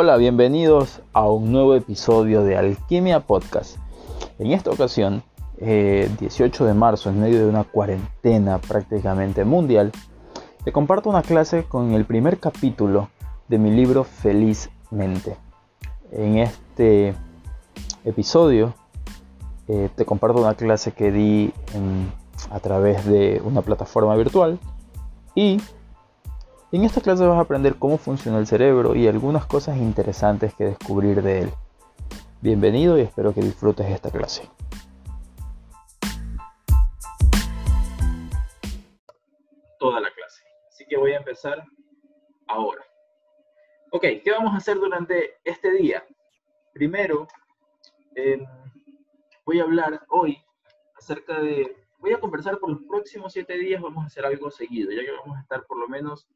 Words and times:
Hola, 0.00 0.16
bienvenidos 0.16 1.00
a 1.12 1.28
un 1.28 1.50
nuevo 1.50 1.74
episodio 1.74 2.44
de 2.44 2.56
Alquimia 2.56 3.18
Podcast. 3.18 3.78
En 4.38 4.52
esta 4.52 4.70
ocasión, 4.70 5.24
18 5.56 5.64
eh, 5.66 6.68
de 6.68 6.72
marzo, 6.72 7.10
en 7.10 7.20
medio 7.20 7.40
de 7.40 7.48
una 7.48 7.64
cuarentena 7.64 8.58
prácticamente 8.58 9.44
mundial, 9.44 9.90
te 10.62 10.70
comparto 10.70 11.10
una 11.10 11.22
clase 11.22 11.64
con 11.64 11.94
el 11.94 12.04
primer 12.04 12.38
capítulo 12.38 13.08
de 13.48 13.58
mi 13.58 13.72
libro 13.72 14.04
Felizmente. 14.04 15.36
En 16.12 16.38
este 16.38 17.16
episodio 18.04 18.74
eh, 19.66 19.90
te 19.96 20.04
comparto 20.04 20.40
una 20.40 20.54
clase 20.54 20.92
que 20.92 21.10
di 21.10 21.52
a 22.52 22.60
través 22.60 23.04
de 23.04 23.42
una 23.44 23.62
plataforma 23.62 24.14
virtual 24.14 24.60
y 25.34 25.60
en 26.70 26.84
esta 26.84 27.00
clase 27.00 27.24
vas 27.24 27.38
a 27.38 27.42
aprender 27.42 27.76
cómo 27.76 27.96
funciona 27.96 28.38
el 28.38 28.46
cerebro 28.46 28.94
y 28.94 29.08
algunas 29.08 29.46
cosas 29.46 29.78
interesantes 29.78 30.54
que 30.54 30.64
descubrir 30.64 31.22
de 31.22 31.40
él. 31.40 31.50
Bienvenido 32.42 32.98
y 32.98 33.02
espero 33.02 33.32
que 33.32 33.40
disfrutes 33.40 33.86
esta 33.86 34.10
clase. 34.10 34.48
Toda 39.78 40.00
la 40.00 40.10
clase. 40.10 40.42
Así 40.68 40.84
que 40.86 40.98
voy 40.98 41.12
a 41.12 41.18
empezar 41.18 41.64
ahora. 42.48 42.84
Ok, 43.90 44.02
¿qué 44.22 44.30
vamos 44.30 44.52
a 44.52 44.58
hacer 44.58 44.76
durante 44.76 45.36
este 45.44 45.72
día? 45.72 46.04
Primero, 46.74 47.26
em, 48.14 48.44
voy 49.46 49.60
a 49.60 49.62
hablar 49.62 50.04
hoy 50.10 50.38
acerca 50.96 51.40
de... 51.40 51.76
Voy 51.98 52.12
a 52.12 52.20
conversar 52.20 52.58
por 52.58 52.70
los 52.70 52.82
próximos 52.82 53.32
siete 53.32 53.56
días, 53.56 53.80
vamos 53.80 54.04
a 54.04 54.06
hacer 54.06 54.24
algo 54.24 54.50
seguido, 54.50 54.92
ya 54.92 55.02
que 55.02 55.10
vamos 55.10 55.36
a 55.36 55.40
estar 55.40 55.64
por 55.66 55.78
lo 55.78 55.88
menos 55.88 56.28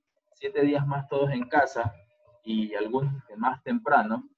siete 0.42 0.62
días 0.62 0.84
más 0.88 1.08
todos 1.08 1.30
en 1.30 1.48
casa 1.48 1.94
y 2.42 2.74
algunos 2.74 3.14
más 3.36 3.62
temprano, 3.62 4.28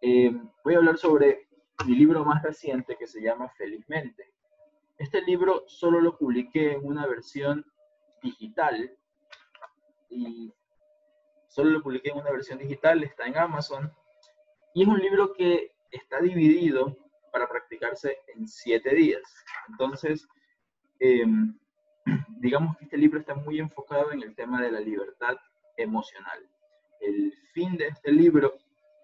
eh, 0.00 0.32
voy 0.64 0.72
a 0.72 0.78
hablar 0.78 0.96
sobre 0.96 1.46
mi 1.84 1.94
libro 1.94 2.24
más 2.24 2.42
reciente 2.42 2.96
que 2.96 3.06
se 3.06 3.20
llama 3.20 3.50
Felizmente. 3.50 4.32
Este 4.96 5.20
libro 5.20 5.64
solo 5.66 6.00
lo 6.00 6.16
publiqué 6.16 6.72
en 6.72 6.86
una 6.86 7.06
versión 7.06 7.66
digital 8.22 8.96
y 10.08 10.50
solo 11.48 11.68
lo 11.68 11.82
publiqué 11.82 12.12
en 12.12 12.16
una 12.16 12.30
versión 12.30 12.58
digital, 12.58 13.02
está 13.02 13.26
en 13.26 13.36
Amazon 13.36 13.92
y 14.72 14.84
es 14.84 14.88
un 14.88 15.00
libro 15.00 15.34
que 15.34 15.70
está 15.90 16.18
dividido 16.22 16.96
para 17.30 17.46
practicarse 17.46 18.16
en 18.34 18.48
siete 18.48 18.94
días. 18.94 19.20
Entonces, 19.68 20.26
eh, 20.98 21.26
digamos 22.40 22.76
que 22.78 22.84
este 22.84 22.96
libro 22.96 23.20
está 23.20 23.34
muy 23.34 23.58
enfocado 23.58 24.12
en 24.12 24.22
el 24.22 24.34
tema 24.34 24.62
de 24.62 24.72
la 24.72 24.80
libertad 24.80 25.36
emocional. 25.76 26.38
El 27.00 27.34
fin 27.52 27.76
de 27.76 27.88
este 27.88 28.10
libro, 28.10 28.54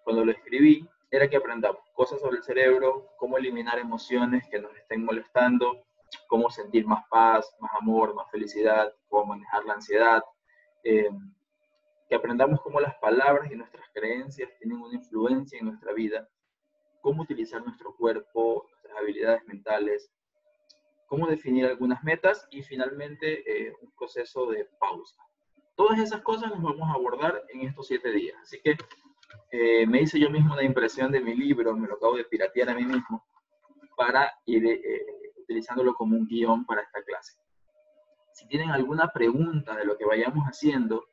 cuando 0.04 0.24
lo 0.24 0.32
escribí, 0.32 0.88
era 1.10 1.28
que 1.28 1.36
aprendamos 1.36 1.82
cosas 1.94 2.18
sobre 2.20 2.38
el 2.38 2.42
cerebro, 2.42 3.10
cómo 3.18 3.36
eliminar 3.36 3.78
emociones 3.78 4.48
que 4.50 4.58
nos 4.58 4.74
estén 4.76 5.04
molestando, 5.04 5.84
cómo 6.28 6.48
sentir 6.48 6.86
más 6.86 7.04
paz, 7.10 7.54
más 7.60 7.70
amor, 7.78 8.14
más 8.14 8.30
felicidad, 8.30 8.90
cómo 9.08 9.26
manejar 9.26 9.66
la 9.66 9.74
ansiedad, 9.74 10.22
eh, 10.82 11.10
que 12.08 12.14
aprendamos 12.14 12.62
cómo 12.62 12.80
las 12.80 12.94
palabras 12.96 13.50
y 13.52 13.56
nuestras 13.56 13.86
creencias 13.92 14.48
tienen 14.58 14.80
una 14.80 14.94
influencia 14.94 15.58
en 15.58 15.66
nuestra 15.66 15.92
vida, 15.92 16.26
cómo 17.02 17.22
utilizar 17.22 17.62
nuestro 17.62 17.94
cuerpo, 17.96 18.66
nuestras 18.70 18.96
habilidades 18.96 19.44
mentales, 19.44 20.10
cómo 21.06 21.26
definir 21.26 21.66
algunas 21.66 22.02
metas 22.04 22.46
y 22.50 22.62
finalmente 22.62 23.68
eh, 23.68 23.72
un 23.80 23.92
proceso 23.92 24.46
de 24.50 24.64
pausa. 24.78 25.16
Todas 25.74 25.98
esas 25.98 26.22
cosas 26.22 26.50
las 26.50 26.62
vamos 26.62 26.88
a 26.88 26.94
abordar 26.94 27.42
en 27.48 27.62
estos 27.62 27.86
siete 27.86 28.10
días. 28.10 28.36
Así 28.42 28.60
que 28.62 28.76
eh, 29.50 29.86
me 29.86 30.02
hice 30.02 30.18
yo 30.18 30.30
mismo 30.30 30.54
una 30.54 30.62
impresión 30.62 31.12
de 31.12 31.20
mi 31.20 31.34
libro, 31.34 31.76
me 31.76 31.86
lo 31.86 31.94
acabo 31.94 32.16
de 32.16 32.24
piratear 32.24 32.70
a 32.70 32.74
mí 32.74 32.84
mismo 32.84 33.24
para 33.96 34.32
ir 34.46 34.66
eh, 34.66 35.06
utilizándolo 35.36 35.94
como 35.94 36.16
un 36.16 36.26
guion 36.26 36.64
para 36.66 36.82
esta 36.82 37.02
clase. 37.02 37.38
Si 38.32 38.46
tienen 38.48 38.70
alguna 38.70 39.12
pregunta 39.12 39.74
de 39.76 39.84
lo 39.84 39.96
que 39.96 40.04
vayamos 40.04 40.44
haciendo, 40.44 41.06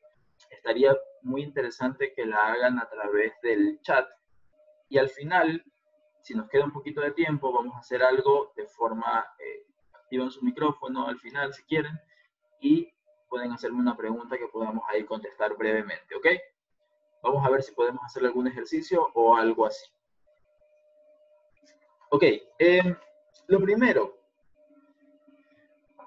estaría 0.50 0.96
muy 1.22 1.44
interesante 1.44 2.14
que 2.14 2.26
la 2.26 2.38
hagan 2.52 2.80
a 2.80 2.90
través 2.90 3.34
del 3.42 3.80
chat. 3.82 4.08
Y 4.90 4.98
al 4.98 5.09
final, 5.09 5.64
si 6.22 6.34
nos 6.34 6.50
queda 6.50 6.66
un 6.66 6.74
poquito 6.74 7.02
de 7.02 7.12
tiempo, 7.12 7.53
vamos 7.53 7.76
a 7.76 7.80
hacer 7.80 8.03
algo 8.03 8.52
de 8.58 8.68
forma 8.68 9.26
activan 10.13 10.31
su 10.31 10.46
micrófono 10.46 11.07
al 11.07 11.18
final 11.18 11.51
si 11.53 11.63
quieren 11.63 12.00
y 12.62 12.88
pueden 13.29 13.51
hacerme 13.51 13.79
una 13.79 13.97
pregunta 13.97 14.38
que 14.38 14.47
podamos 14.47 14.84
ahí 14.88 15.03
contestar 15.06 15.57
brevemente, 15.57 16.16
¿ok? 16.16 16.28
Vamos 17.24 17.44
a 17.44 17.50
ver 17.50 17.63
si 17.63 17.74
podemos 17.74 18.03
hacer 18.03 18.23
algún 18.23 18.46
ejercicio 18.47 19.09
o 19.16 19.35
algo 19.35 19.66
así. 19.66 19.85
Ok, 22.12 22.23
em, 22.59 22.96
lo 23.47 23.59
primero, 23.59 24.16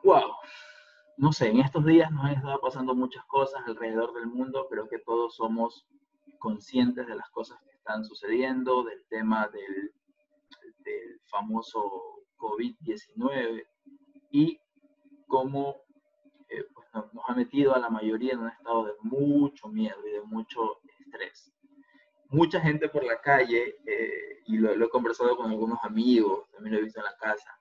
wow, 0.04 0.30
no 1.16 1.32
sé, 1.32 1.48
en 1.48 1.58
estos 1.58 1.84
días 1.84 2.08
nos 2.12 2.26
han 2.26 2.34
estado 2.34 2.60
pasando 2.60 2.94
muchas 2.94 3.24
cosas 3.24 3.60
alrededor 3.66 4.14
del 4.14 4.28
mundo, 4.28 4.68
creo 4.70 4.88
que 4.88 5.00
todos 5.00 5.34
somos 5.34 5.84
conscientes 6.38 7.08
de 7.08 7.16
las 7.16 7.28
cosas 7.30 7.58
que 7.64 7.74
están 7.74 8.04
sucediendo, 8.04 8.84
del 8.84 9.04
tema 9.08 9.48
del, 9.48 9.92
del 10.84 11.20
famoso 11.24 12.22
COVID-19, 12.36 13.66
y 14.30 14.60
cómo 15.26 15.82
eh, 16.48 16.64
pues, 16.72 16.86
nos, 16.94 17.06
ha 17.28 17.34
metido 17.34 17.74
a 17.74 17.78
la 17.78 17.90
mayoría 17.90 18.32
en 18.32 18.40
un 18.40 18.48
estado 18.48 18.86
de 18.86 18.92
mucho 19.02 19.68
miedo 19.68 20.06
y 20.06 20.12
de 20.12 20.22
mucho 20.22 20.80
estrés. 21.00 21.52
Mucha 22.28 22.60
gente 22.60 22.88
por 22.88 23.04
la 23.04 23.20
calle, 23.20 23.76
eh, 23.86 24.42
y 24.46 24.58
lo, 24.58 24.72
he 24.72 24.88
conversado 24.88 25.36
con 25.36 25.50
algunos 25.50 25.78
amigos, 25.82 26.50
también 26.50 26.74
lo 26.74 26.80
he 26.80 26.84
visto 26.84 27.00
en 27.00 27.06
la 27.06 27.16
casa, 27.16 27.58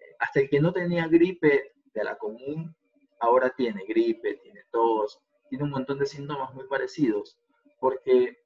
eh, 0.00 0.16
hasta 0.18 0.40
el 0.40 0.48
que 0.48 0.60
no 0.60 0.72
tenía 0.72 1.06
gripe 1.06 1.74
de 1.94 2.04
la 2.04 2.16
común, 2.16 2.74
ahora 3.20 3.50
tiene 3.50 3.84
gripe, 3.86 4.34
tiene 4.42 4.62
tos, 4.70 5.20
tiene 5.48 5.64
un 5.64 5.70
montón 5.70 5.98
de 5.98 6.06
síntomas 6.06 6.52
muy 6.54 6.66
parecidos, 6.66 7.38
porque 7.78 8.38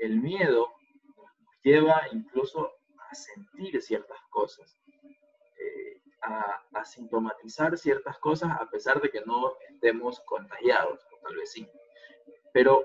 el 0.00 0.20
miedo 0.20 0.68
nos 1.16 1.62
lleva 1.62 2.02
incluso 2.10 2.68
a 3.08 3.14
sentir 3.14 3.80
ciertas 3.80 4.18
cosas 4.28 4.76
a, 6.22 6.84
sintomatizar 6.84 7.78
ciertas 7.78 8.18
cosas 8.18 8.50
a 8.60 8.68
pesar 8.68 9.00
de 9.00 9.08
que 9.08 9.20
no 9.20 9.52
estemos 9.70 10.20
contagiados, 10.20 11.00
o 11.12 11.18
tal 11.22 11.36
vez 11.36 11.52
sí. 11.52 11.66
Pero 12.52 12.84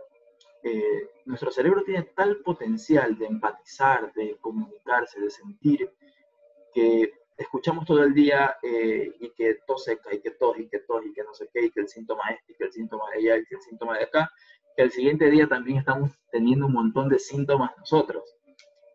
eh, 0.64 1.10
nuestro 1.26 1.52
cerebro 1.52 1.84
tiene 1.84 2.04
tal 2.04 2.38
potencial 2.38 3.18
de 3.18 3.26
empatizar, 3.26 4.14
de 4.14 4.38
comunicarse, 4.40 5.20
de 5.20 5.30
sentir, 5.32 5.92
que 6.74 7.12
escuchamos 7.38 7.86
todo 7.86 8.04
el 8.04 8.14
día 8.14 8.58
eh, 8.62 9.12
y 9.20 9.30
que 9.32 9.60
tos 9.66 9.84
seca, 9.84 10.14
y 10.14 10.22
que 10.22 10.32
tos, 10.32 10.58
y 10.60 10.68
que 10.68 10.80
tos, 10.80 11.06
y 11.06 11.14
que 11.14 11.24
no 11.24 11.34
sé 11.34 11.50
qué, 11.54 11.66
y 11.66 11.72
que 11.72 11.82
el 11.82 11.88
síntoma 11.88 12.30
es, 12.30 12.50
y 12.50 12.56
que 12.56 12.66
el 12.66 12.72
síntoma 12.72 13.10
de 13.12 13.18
allá, 13.18 13.38
y 13.38 13.46
que 13.46 13.56
el 13.56 13.62
síntoma 13.62 13.98
de 13.98 14.04
acá, 14.04 14.32
que 14.76 14.84
el 14.84 14.92
siguiente 14.92 15.30
día 15.30 15.48
también 15.48 15.80
estamos 15.80 16.12
teniendo 16.32 16.68
un 16.68 16.74
montón 16.74 17.10
de 17.10 17.20
síntomas 17.20 17.76
nosotros. 17.78 18.36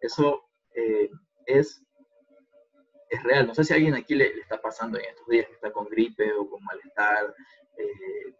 Eso 0.00 0.44
eh, 0.74 1.10
es 1.46 1.82
es 3.12 3.22
real. 3.22 3.46
No 3.46 3.54
sé 3.54 3.64
si 3.64 3.74
alguien 3.74 3.94
aquí 3.94 4.14
le, 4.14 4.26
está 4.40 4.60
pasando 4.60 4.98
en 4.98 5.04
estos 5.04 5.26
días 5.28 5.46
que 5.46 5.52
está 5.52 5.70
con 5.70 5.86
gripe 5.86 6.32
o 6.32 6.48
con 6.48 6.64
malestar 6.64 7.34
eh, 7.76 8.34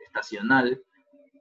estacional, 0.00 0.82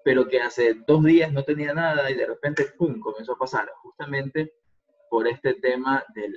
pero 0.04 0.28
que 0.28 0.40
hace 0.40 0.76
dos 0.86 1.04
días 1.04 1.34
no 1.34 1.44
tenía 1.44 1.74
nada 1.74 2.10
y 2.12 2.14
de 2.14 2.28
repente, 2.28 2.66
¡pum!, 2.78 3.00
comenzó 3.00 3.34
a 3.34 3.38
pasar, 3.40 3.68
justamente 3.82 4.54
por 5.10 5.28
este 5.28 5.56
tema 5.56 6.06
del, 6.14 6.34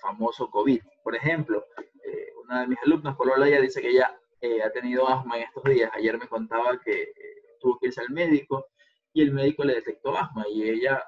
famoso 0.00 0.50
COVID. 0.50 0.82
Por 1.02 1.14
ejemplo, 1.14 1.64
eh, 2.04 2.32
una 2.42 2.62
de 2.62 2.66
mis 2.68 2.78
alumnas, 2.82 3.16
Polola, 3.16 3.46
ella 3.46 3.60
dice 3.60 3.80
que 3.80 3.88
ella 3.88 4.18
eh, 4.40 4.62
ha 4.62 4.70
tenido 4.70 5.08
asma 5.08 5.36
en 5.36 5.44
estos 5.44 5.64
días. 5.64 5.90
Ayer 5.94 6.18
me 6.18 6.28
contaba 6.28 6.78
que 6.80 7.12
tuvo 7.60 7.78
que 7.78 7.86
irse 7.86 8.00
al 8.00 8.10
médico 8.10 8.66
y 9.12 9.22
el 9.22 9.32
médico 9.32 9.64
le 9.64 9.74
detectó 9.74 10.16
asma 10.16 10.44
y 10.48 10.68
ella 10.68 11.02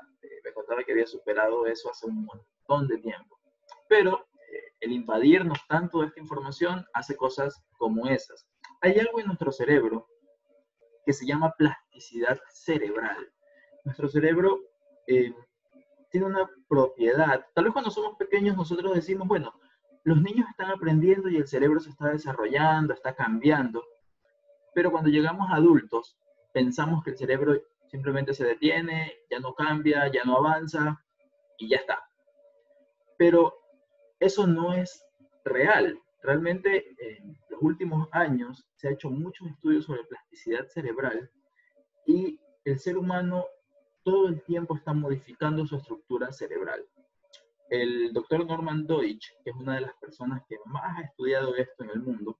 me 0.44 0.52
contaba 0.52 0.82
que 0.84 0.92
había 0.92 1.06
superado 1.06 1.66
eso 1.66 1.90
hace 1.90 2.06
un 2.06 2.24
montón 2.24 2.57
de 2.76 2.98
tiempo. 2.98 3.40
Pero 3.88 4.26
eh, 4.52 4.72
el 4.80 4.92
invadirnos 4.92 5.58
tanto 5.66 6.00
de 6.00 6.08
esta 6.08 6.20
información 6.20 6.84
hace 6.92 7.16
cosas 7.16 7.62
como 7.78 8.06
esas. 8.06 8.46
Hay 8.82 8.98
algo 8.98 9.20
en 9.20 9.26
nuestro 9.26 9.50
cerebro 9.50 10.06
que 11.04 11.12
se 11.12 11.26
llama 11.26 11.54
plasticidad 11.56 12.38
cerebral. 12.52 13.32
Nuestro 13.84 14.08
cerebro 14.08 14.60
eh, 15.06 15.32
tiene 16.10 16.26
una 16.26 16.48
propiedad. 16.68 17.46
Tal 17.54 17.64
vez 17.64 17.72
cuando 17.72 17.90
somos 17.90 18.16
pequeños 18.18 18.56
nosotros 18.56 18.94
decimos, 18.94 19.26
bueno, 19.26 19.54
los 20.04 20.20
niños 20.20 20.46
están 20.50 20.70
aprendiendo 20.70 21.28
y 21.30 21.36
el 21.36 21.48
cerebro 21.48 21.80
se 21.80 21.90
está 21.90 22.08
desarrollando, 22.08 22.92
está 22.92 23.14
cambiando. 23.14 23.82
Pero 24.74 24.90
cuando 24.90 25.08
llegamos 25.08 25.50
a 25.50 25.56
adultos, 25.56 26.18
pensamos 26.52 27.02
que 27.02 27.10
el 27.10 27.16
cerebro 27.16 27.58
simplemente 27.86 28.34
se 28.34 28.44
detiene, 28.44 29.14
ya 29.30 29.40
no 29.40 29.54
cambia, 29.54 30.08
ya 30.12 30.24
no 30.24 30.36
avanza 30.36 31.02
y 31.56 31.68
ya 31.70 31.78
está. 31.78 32.07
Pero 33.18 33.54
eso 34.18 34.46
no 34.46 34.72
es 34.72 35.04
real. 35.44 36.00
Realmente 36.22 36.96
en 36.98 37.36
los 37.50 37.60
últimos 37.60 38.08
años 38.12 38.66
se 38.74 38.88
ha 38.88 38.92
hecho 38.92 39.10
muchos 39.10 39.48
estudios 39.48 39.84
sobre 39.84 40.04
plasticidad 40.04 40.66
cerebral 40.68 41.30
y 42.06 42.40
el 42.64 42.78
ser 42.78 42.96
humano 42.96 43.44
todo 44.02 44.28
el 44.28 44.42
tiempo 44.42 44.76
está 44.76 44.92
modificando 44.92 45.66
su 45.66 45.76
estructura 45.76 46.32
cerebral. 46.32 46.84
El 47.68 48.12
doctor 48.14 48.46
Norman 48.46 48.86
Deutsch, 48.86 49.26
que 49.44 49.50
es 49.50 49.56
una 49.56 49.74
de 49.74 49.82
las 49.82 49.94
personas 49.96 50.42
que 50.48 50.56
más 50.64 50.96
ha 50.96 51.02
estudiado 51.02 51.54
esto 51.56 51.84
en 51.84 51.90
el 51.90 52.00
mundo, 52.00 52.38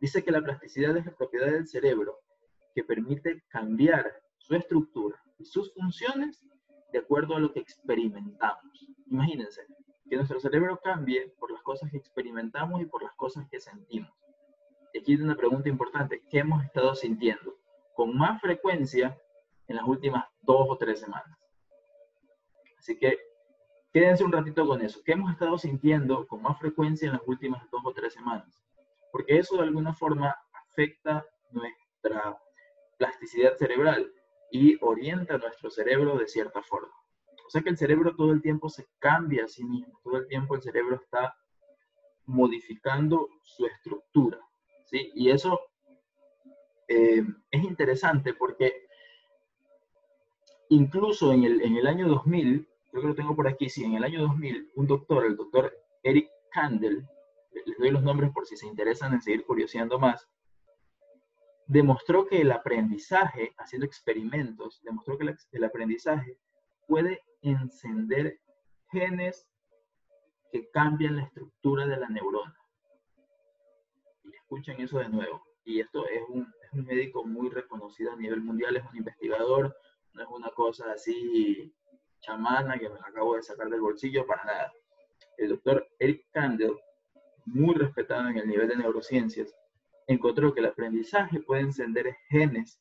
dice 0.00 0.24
que 0.24 0.32
la 0.32 0.42
plasticidad 0.42 0.96
es 0.96 1.06
la 1.06 1.14
propiedad 1.14 1.52
del 1.52 1.68
cerebro 1.68 2.18
que 2.74 2.82
permite 2.82 3.44
cambiar 3.48 4.20
su 4.38 4.54
estructura 4.56 5.22
y 5.38 5.44
sus 5.44 5.72
funciones 5.74 6.44
de 6.92 6.98
acuerdo 6.98 7.36
a 7.36 7.40
lo 7.40 7.52
que 7.52 7.60
experimentamos. 7.60 8.88
Imagínense 9.06 9.66
que 10.08 10.16
nuestro 10.16 10.40
cerebro 10.40 10.80
cambie 10.82 11.28
por 11.38 11.52
las 11.52 11.62
cosas 11.62 11.90
que 11.90 11.98
experimentamos 11.98 12.80
y 12.82 12.86
por 12.86 13.02
las 13.02 13.14
cosas 13.14 13.48
que 13.48 13.60
sentimos. 13.60 14.10
Y 14.92 14.98
aquí 14.98 15.12
hay 15.12 15.20
una 15.20 15.36
pregunta 15.36 15.68
importante. 15.68 16.22
¿Qué 16.28 16.40
hemos 16.40 16.64
estado 16.64 16.94
sintiendo 16.94 17.56
con 17.94 18.16
más 18.16 18.40
frecuencia 18.40 19.16
en 19.68 19.76
las 19.76 19.86
últimas 19.86 20.24
dos 20.42 20.66
o 20.68 20.76
tres 20.76 21.00
semanas? 21.00 21.38
Así 22.78 22.98
que 22.98 23.18
quédense 23.92 24.24
un 24.24 24.32
ratito 24.32 24.66
con 24.66 24.82
eso. 24.82 25.00
¿Qué 25.04 25.12
hemos 25.12 25.30
estado 25.30 25.58
sintiendo 25.58 26.26
con 26.26 26.42
más 26.42 26.58
frecuencia 26.58 27.06
en 27.06 27.12
las 27.12 27.22
últimas 27.26 27.62
dos 27.70 27.82
o 27.84 27.92
tres 27.92 28.12
semanas? 28.12 28.64
Porque 29.12 29.38
eso 29.38 29.56
de 29.56 29.62
alguna 29.62 29.94
forma 29.94 30.36
afecta 30.52 31.24
nuestra 31.50 32.36
plasticidad 32.98 33.56
cerebral 33.56 34.12
y 34.50 34.76
orienta 34.80 35.38
nuestro 35.38 35.70
cerebro 35.70 36.18
de 36.18 36.28
cierta 36.28 36.62
forma. 36.62 36.92
O 37.46 37.50
sea 37.50 37.62
que 37.62 37.70
el 37.70 37.78
cerebro 37.78 38.14
todo 38.14 38.32
el 38.32 38.42
tiempo 38.42 38.68
se 38.68 38.86
cambia 38.98 39.44
a 39.44 39.48
sí 39.48 39.64
mismo, 39.64 40.00
todo 40.04 40.18
el 40.18 40.28
tiempo 40.28 40.54
el 40.54 40.62
cerebro 40.62 40.96
está 40.96 41.34
modificando 42.26 43.28
su 43.42 43.66
estructura. 43.66 44.38
¿sí? 44.84 45.10
Y 45.14 45.30
eso 45.30 45.60
eh, 46.86 47.24
es 47.50 47.64
interesante 47.64 48.34
porque 48.34 48.86
incluso 50.68 51.32
en 51.32 51.44
el, 51.44 51.60
en 51.62 51.76
el 51.76 51.86
año 51.86 52.08
2000, 52.08 52.68
creo 52.90 53.02
que 53.02 53.08
lo 53.08 53.14
tengo 53.14 53.36
por 53.36 53.48
aquí, 53.48 53.68
sí, 53.68 53.84
en 53.84 53.94
el 53.94 54.04
año 54.04 54.22
2000, 54.22 54.72
un 54.76 54.86
doctor, 54.86 55.24
el 55.24 55.36
doctor 55.36 55.76
Eric 56.02 56.28
Kandel, 56.50 57.06
les 57.66 57.78
doy 57.78 57.90
los 57.90 58.02
nombres 58.02 58.30
por 58.30 58.46
si 58.46 58.56
se 58.56 58.66
interesan 58.66 59.12
en 59.12 59.22
seguir 59.22 59.44
curioseando 59.44 59.98
más, 59.98 60.28
demostró 61.70 62.26
que 62.26 62.40
el 62.40 62.50
aprendizaje, 62.50 63.54
haciendo 63.56 63.86
experimentos, 63.86 64.80
demostró 64.82 65.16
que 65.16 65.32
el 65.52 65.64
aprendizaje 65.64 66.36
puede 66.88 67.22
encender 67.42 68.40
genes 68.90 69.48
que 70.50 70.68
cambian 70.70 71.14
la 71.14 71.22
estructura 71.22 71.86
de 71.86 71.96
la 71.96 72.08
neurona. 72.08 72.56
Y 74.24 74.34
escuchen 74.34 74.80
eso 74.80 74.98
de 74.98 75.10
nuevo. 75.10 75.44
Y 75.64 75.78
esto 75.78 76.08
es 76.08 76.22
un, 76.28 76.52
es 76.60 76.72
un 76.72 76.84
médico 76.86 77.24
muy 77.24 77.50
reconocido 77.50 78.14
a 78.14 78.16
nivel 78.16 78.40
mundial, 78.40 78.76
es 78.76 78.84
un 78.90 78.96
investigador, 78.96 79.76
no 80.14 80.22
es 80.24 80.28
una 80.28 80.50
cosa 80.50 80.90
así 80.90 81.72
chamana 82.18 82.80
que 82.80 82.88
me 82.88 82.98
acabo 82.98 83.36
de 83.36 83.44
sacar 83.44 83.68
del 83.68 83.80
bolsillo 83.80 84.26
para 84.26 84.42
nada. 84.42 84.72
El 85.36 85.50
doctor 85.50 85.86
Eric 86.00 86.26
Kandel, 86.32 86.76
muy 87.44 87.76
respetado 87.76 88.28
en 88.28 88.38
el 88.38 88.48
nivel 88.48 88.66
de 88.66 88.76
neurociencias, 88.76 89.54
encontró 90.06 90.52
que 90.52 90.60
el 90.60 90.66
aprendizaje 90.66 91.40
puede 91.40 91.62
encender 91.62 92.16
genes 92.28 92.80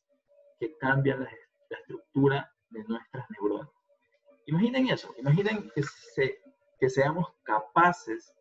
que 0.60 0.76
cambian 0.78 1.24
la, 1.24 1.30
estructura 1.70 2.52
de 2.72 2.84
nuestras 2.86 3.30
neuronas. 3.30 3.70
Imaginen 4.48 4.90
eso, 4.90 5.14
imaginen 5.20 5.70
que, 5.76 5.84
se, 5.84 6.42
que 6.80 6.90
seamos 6.90 7.28
capaces 7.44 8.34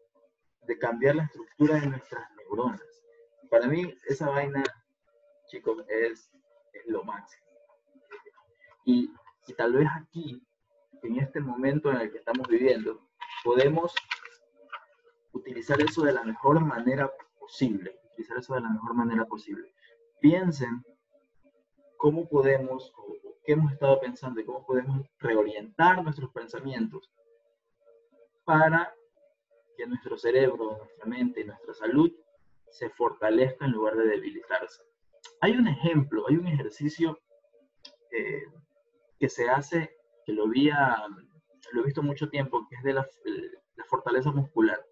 de 0.62 0.78
cambiar 0.78 1.16
la 1.16 1.24
estructura 1.24 1.78
de 1.78 1.88
nuestras 1.88 2.30
neuronas. 2.36 2.82
Para 3.50 3.66
mí 3.66 3.94
esa 4.06 4.30
vaina, 4.30 4.62
chicos, 5.48 5.84
es, 5.88 6.30
lo 6.86 7.04
máximo. 7.04 7.44
Y 8.84 9.10
tal 9.58 9.74
vez 9.74 9.88
aquí, 9.94 10.42
en 11.02 11.18
este 11.18 11.40
momento 11.40 11.90
en 11.90 12.00
el 12.00 12.10
que 12.10 12.18
estamos 12.18 12.48
viviendo, 12.48 13.06
podemos 13.44 13.94
utilizar 15.32 15.80
eso 15.82 16.02
de 16.02 16.12
la 16.12 16.22
mejor 16.22 16.60
manera 16.60 17.10
posible 17.38 17.98
utilizar 18.18 18.38
eso 18.38 18.54
de 18.54 18.60
la 18.60 18.70
mejor 18.70 18.94
manera 18.94 19.24
posible. 19.26 19.72
Piensen 20.20 20.84
cómo 21.96 22.28
podemos, 22.28 22.92
o 22.96 23.14
qué 23.44 23.52
hemos 23.52 23.72
estado 23.72 24.00
pensando 24.00 24.40
y 24.40 24.44
cómo 24.44 24.66
podemos 24.66 25.06
reorientar 25.18 26.02
nuestros 26.02 26.30
pensamientos 26.32 27.10
para 28.44 28.92
que 29.76 29.86
nuestro 29.86 30.18
cerebro, 30.18 30.78
nuestra 30.78 31.06
mente 31.06 31.44
nuestra 31.44 31.74
salud 31.74 32.10
se 32.70 32.90
fortalezca 32.90 33.64
en 33.64 33.72
lugar 33.72 33.96
de 33.96 34.08
debilitarse. 34.08 34.82
Hay 35.40 35.52
un 35.52 35.68
ejemplo, 35.68 36.24
hay 36.28 36.36
un 36.36 36.48
ejercicio 36.48 37.18
eh, 38.10 38.42
que 39.20 39.28
se 39.28 39.48
hace, 39.48 39.96
que 40.26 40.32
lo, 40.32 40.48
vi 40.48 40.70
lo 41.72 41.80
he 41.80 41.84
visto 41.84 42.02
mucho 42.02 42.28
tiempo, 42.28 42.66
que 42.68 42.76
es 42.76 42.82
de 42.82 42.94
la, 42.94 43.08
la 43.76 43.84
fortaleza 43.84 44.32
muscular 44.32 44.87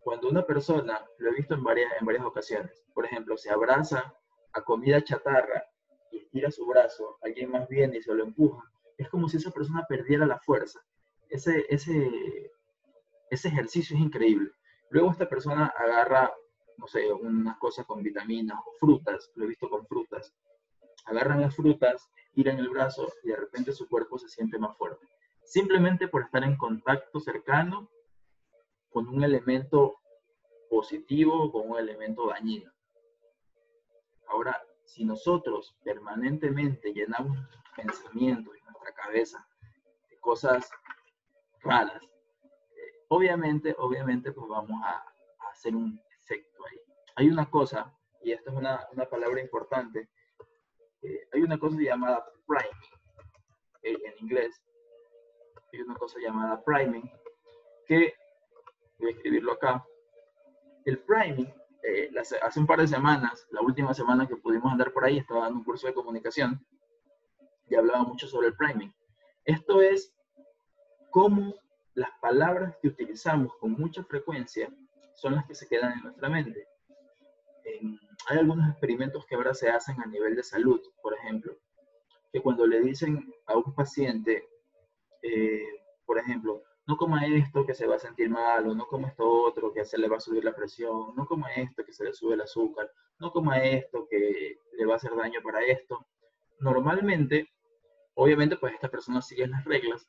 cuando 0.00 0.28
una 0.28 0.44
persona, 0.44 1.04
lo 1.18 1.30
he 1.30 1.34
visto 1.34 1.54
en 1.54 1.62
varias, 1.62 1.92
en 2.00 2.06
varias 2.06 2.24
ocasiones, 2.24 2.82
por 2.94 3.04
ejemplo, 3.04 3.36
se 3.36 3.50
abraza 3.50 4.14
a 4.52 4.62
comida 4.62 5.02
chatarra 5.02 5.64
y 6.10 6.18
estira 6.18 6.50
su 6.50 6.66
brazo, 6.66 7.18
alguien 7.22 7.50
más 7.50 7.68
viene 7.68 7.98
y 7.98 8.02
se 8.02 8.14
lo 8.14 8.24
empuja, 8.24 8.62
es 8.96 9.08
como 9.08 9.28
si 9.28 9.36
esa 9.36 9.50
persona 9.50 9.86
perdiera 9.88 10.26
la 10.26 10.38
fuerza. 10.40 10.80
Ese, 11.28 11.66
ese, 11.68 12.50
ese 13.30 13.48
ejercicio 13.48 13.96
es 13.96 14.02
increíble. 14.02 14.50
Luego 14.90 15.10
esta 15.10 15.28
persona 15.28 15.72
agarra, 15.76 16.32
no 16.78 16.86
sé, 16.86 17.12
unas 17.12 17.58
cosas 17.58 17.86
con 17.86 18.02
vitaminas 18.02 18.58
o 18.66 18.72
frutas, 18.80 19.30
lo 19.34 19.44
he 19.44 19.48
visto 19.48 19.68
con 19.68 19.86
frutas, 19.86 20.34
agarran 21.04 21.40
las 21.40 21.54
frutas, 21.54 22.10
tiran 22.32 22.58
el 22.58 22.68
brazo 22.68 23.12
y 23.22 23.28
de 23.28 23.36
repente 23.36 23.72
su 23.72 23.88
cuerpo 23.88 24.18
se 24.18 24.28
siente 24.28 24.58
más 24.58 24.76
fuerte. 24.76 25.06
Simplemente 25.44 26.08
por 26.08 26.22
estar 26.22 26.44
en 26.44 26.56
contacto 26.56 27.20
cercano 27.20 27.88
con 28.90 29.08
un 29.08 29.22
elemento 29.22 29.98
positivo 30.68 31.44
o 31.44 31.52
con 31.52 31.70
un 31.70 31.78
elemento 31.78 32.28
dañino. 32.28 32.72
Ahora, 34.28 34.62
si 34.84 35.04
nosotros 35.04 35.76
permanentemente 35.84 36.92
llenamos 36.92 37.36
nuestros 37.36 37.64
pensamientos 37.76 38.56
y 38.56 38.64
nuestra 38.64 38.92
cabeza 38.92 39.46
de 40.10 40.18
cosas 40.18 40.70
raras, 41.60 42.02
eh, 42.02 43.04
obviamente, 43.08 43.74
obviamente, 43.78 44.32
pues 44.32 44.48
vamos 44.48 44.80
a, 44.84 45.04
hacer 45.50 45.74
un 45.74 46.00
efecto 46.22 46.64
ahí. 46.66 46.78
Hay 47.16 47.28
una 47.28 47.50
cosa, 47.50 47.92
y 48.22 48.30
esta 48.30 48.50
es 48.50 48.56
una, 48.56 48.86
palabra 49.10 49.40
importante, 49.40 50.08
eh, 51.02 51.28
hay 51.32 51.42
una 51.42 51.58
cosa 51.58 51.76
llamada 51.80 52.24
priming, 52.46 52.72
eh, 53.82 53.96
en 54.04 54.24
inglés, 54.24 54.62
hay 55.72 55.80
una 55.80 55.96
cosa 55.96 56.18
llamada 56.20 56.62
priming, 56.62 57.10
que 57.86 58.14
voy 58.98 59.08
a 59.08 59.12
escribirlo 59.12 59.52
acá. 59.52 59.84
El 60.84 60.98
priming, 61.00 61.52
eh, 61.82 62.10
hace 62.42 62.60
un 62.60 62.66
par 62.66 62.80
de 62.80 62.88
semanas, 62.88 63.46
la 63.50 63.60
última 63.60 63.94
semana 63.94 64.26
que 64.26 64.36
pudimos 64.36 64.72
andar 64.72 64.92
por 64.92 65.04
ahí, 65.04 65.18
estaba 65.18 65.42
dando 65.42 65.58
un 65.58 65.64
curso 65.64 65.86
de 65.86 65.94
comunicación 65.94 66.64
y 67.68 67.74
hablaba 67.74 68.04
mucho 68.04 68.26
sobre 68.26 68.48
el 68.48 68.56
priming. 68.56 68.92
Esto 69.44 69.80
es 69.80 70.12
cómo 71.10 71.54
las 71.94 72.10
palabras 72.20 72.76
que 72.80 72.88
utilizamos 72.88 73.54
con 73.56 73.72
mucha 73.72 74.04
frecuencia 74.04 74.70
son 75.14 75.34
las 75.34 75.46
que 75.46 75.54
se 75.54 75.68
quedan 75.68 75.92
en 75.92 76.02
nuestra 76.04 76.28
mente. 76.28 76.66
hay 78.28 78.38
algunos 78.38 78.68
experimentos 78.70 79.26
que 79.26 79.34
ahora 79.34 79.54
se 79.54 79.68
hacen 79.68 80.00
a 80.00 80.06
nivel 80.06 80.36
de 80.36 80.42
salud, 80.42 80.80
por 81.02 81.14
ejemplo, 81.14 81.56
que 82.32 82.40
cuando 82.40 82.66
le 82.66 82.80
dicen 82.80 83.32
a 83.46 83.56
un 83.56 83.74
paciente, 83.74 84.48
eh, 85.22 85.82
por 86.06 86.18
ejemplo, 86.18 86.62
no 86.88 86.96
coma 86.96 87.26
esto 87.26 87.66
que 87.66 87.74
se 87.74 87.86
va 87.86 87.96
a 87.96 87.98
sentir 87.98 88.30
mal, 88.30 88.74
no 88.74 88.86
coma 88.86 89.08
esto 89.08 89.30
otro 89.30 89.74
que 89.74 89.84
se 89.84 89.98
le 89.98 90.08
va 90.08 90.16
a 90.16 90.20
subir 90.20 90.42
la 90.42 90.56
presión, 90.56 91.14
no 91.14 91.26
coma 91.26 91.52
esto 91.52 91.84
que 91.84 91.92
se 91.92 92.02
le 92.02 92.14
sube 92.14 92.32
el 92.32 92.40
azúcar, 92.40 92.90
no 93.18 93.30
coma 93.30 93.62
esto 93.62 94.08
que 94.08 94.58
le 94.72 94.86
va 94.86 94.94
a 94.94 94.96
hacer 94.96 95.14
daño 95.14 95.42
para 95.42 95.62
esto. 95.66 96.06
Normalmente, 96.60 97.52
obviamente, 98.14 98.56
pues 98.56 98.72
estas 98.72 98.90
personas 98.90 99.28
siguen 99.28 99.50
las 99.50 99.66
reglas. 99.66 100.08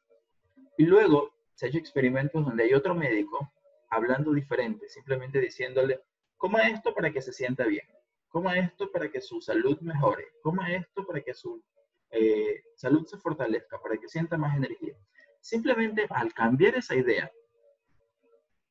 Y 0.78 0.86
luego 0.86 1.34
se 1.54 1.66
ha 1.66 1.70
hecho 1.70 1.80
experimentos 1.80 2.46
donde 2.46 2.64
hay 2.64 2.74
otro 2.74 2.96
médico 2.96 3.52
hablando 3.90 4.32
diferente, 4.32 4.88
simplemente 4.88 5.42
diciéndole, 5.42 6.00
coma 6.38 6.70
esto 6.70 6.94
para 6.94 7.12
que 7.12 7.22
se 7.22 7.34
sienta 7.34 7.66
bien, 7.66 7.86
coma 8.30 8.58
esto 8.58 8.90
para 8.90 9.12
que 9.12 9.20
su 9.20 9.42
salud 9.42 9.78
mejore, 9.82 10.28
coma 10.42 10.74
esto 10.74 11.06
para 11.06 11.20
que 11.20 11.34
su 11.34 11.62
eh, 12.12 12.64
salud 12.76 13.06
se 13.06 13.18
fortalezca, 13.18 13.82
para 13.82 13.98
que 13.98 14.08
sienta 14.08 14.38
más 14.38 14.56
energía. 14.56 14.96
Simplemente 15.42 16.08
al 16.10 16.34
cambiar 16.34 16.76
esa 16.76 16.96
idea 16.96 17.32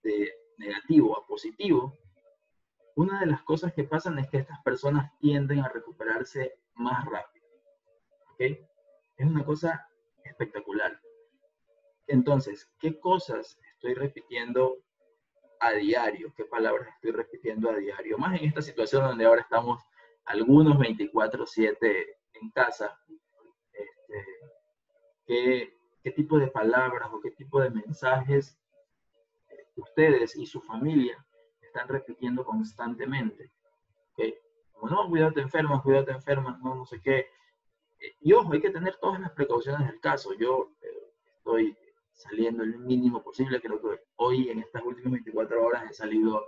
de 0.02 0.32
negativo 0.58 1.18
a 1.18 1.26
positivo, 1.26 1.96
una 2.94 3.20
de 3.20 3.26
las 3.26 3.42
cosas 3.42 3.72
que 3.72 3.84
pasan 3.84 4.18
es 4.18 4.28
que 4.28 4.38
estas 4.38 4.60
personas 4.62 5.16
tienden 5.18 5.60
a 5.60 5.68
recuperarse 5.68 6.58
más 6.74 7.04
rápido. 7.04 7.46
¿Ok? 8.32 8.40
Es 9.16 9.26
una 9.26 9.44
cosa 9.44 9.88
espectacular. 10.24 11.00
Entonces, 12.06 12.70
¿qué 12.78 12.98
cosas 12.98 13.58
estoy 13.74 13.94
repitiendo 13.94 14.78
a 15.60 15.72
diario? 15.72 16.32
¿Qué 16.36 16.44
palabras 16.44 16.88
estoy 16.94 17.12
repitiendo 17.12 17.70
a 17.70 17.76
diario? 17.76 18.18
Más 18.18 18.38
en 18.40 18.46
esta 18.46 18.62
situación 18.62 19.04
donde 19.04 19.26
ahora 19.26 19.42
estamos 19.42 19.82
algunos 20.24 20.78
24/7 20.78 22.16
en 22.34 22.50
casa, 22.50 22.98
qué, 25.26 25.77
qué 26.02 26.10
tipo 26.12 26.38
de 26.38 26.48
palabras 26.48 27.10
o 27.12 27.20
qué 27.20 27.30
tipo 27.30 27.60
de 27.60 27.70
mensajes 27.70 28.58
ustedes 29.76 30.36
y 30.36 30.46
su 30.46 30.60
familia 30.60 31.24
están 31.60 31.88
repitiendo 31.88 32.44
constantemente. 32.44 33.52
Como 34.72 34.90
no, 34.90 35.08
cuídate 35.08 35.40
enferma, 35.40 35.82
cuídate 35.82 36.12
enferma, 36.12 36.58
no, 36.62 36.76
no 36.76 36.86
sé 36.86 37.00
qué. 37.00 37.26
Y 38.20 38.32
ojo, 38.32 38.52
hay 38.52 38.60
que 38.60 38.70
tener 38.70 38.96
todas 39.00 39.20
las 39.20 39.32
precauciones 39.32 39.88
del 39.88 40.00
caso. 40.00 40.32
Yo 40.34 40.70
eh, 40.80 41.12
estoy 41.36 41.76
saliendo 42.12 42.62
el 42.62 42.78
mínimo 42.78 43.22
posible. 43.22 43.60
Creo 43.60 43.80
que 43.80 44.00
hoy, 44.16 44.50
en 44.50 44.60
estas 44.60 44.82
últimas 44.84 45.14
24 45.14 45.64
horas, 45.64 45.90
he 45.90 45.94
salido 45.94 46.46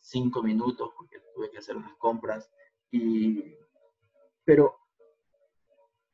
5 0.00 0.38
eh, 0.38 0.42
minutos 0.44 0.90
porque 0.96 1.18
tuve 1.34 1.50
que 1.50 1.58
hacer 1.58 1.76
unas 1.76 1.94
compras. 1.96 2.48
Y, 2.92 3.56
pero, 4.44 4.78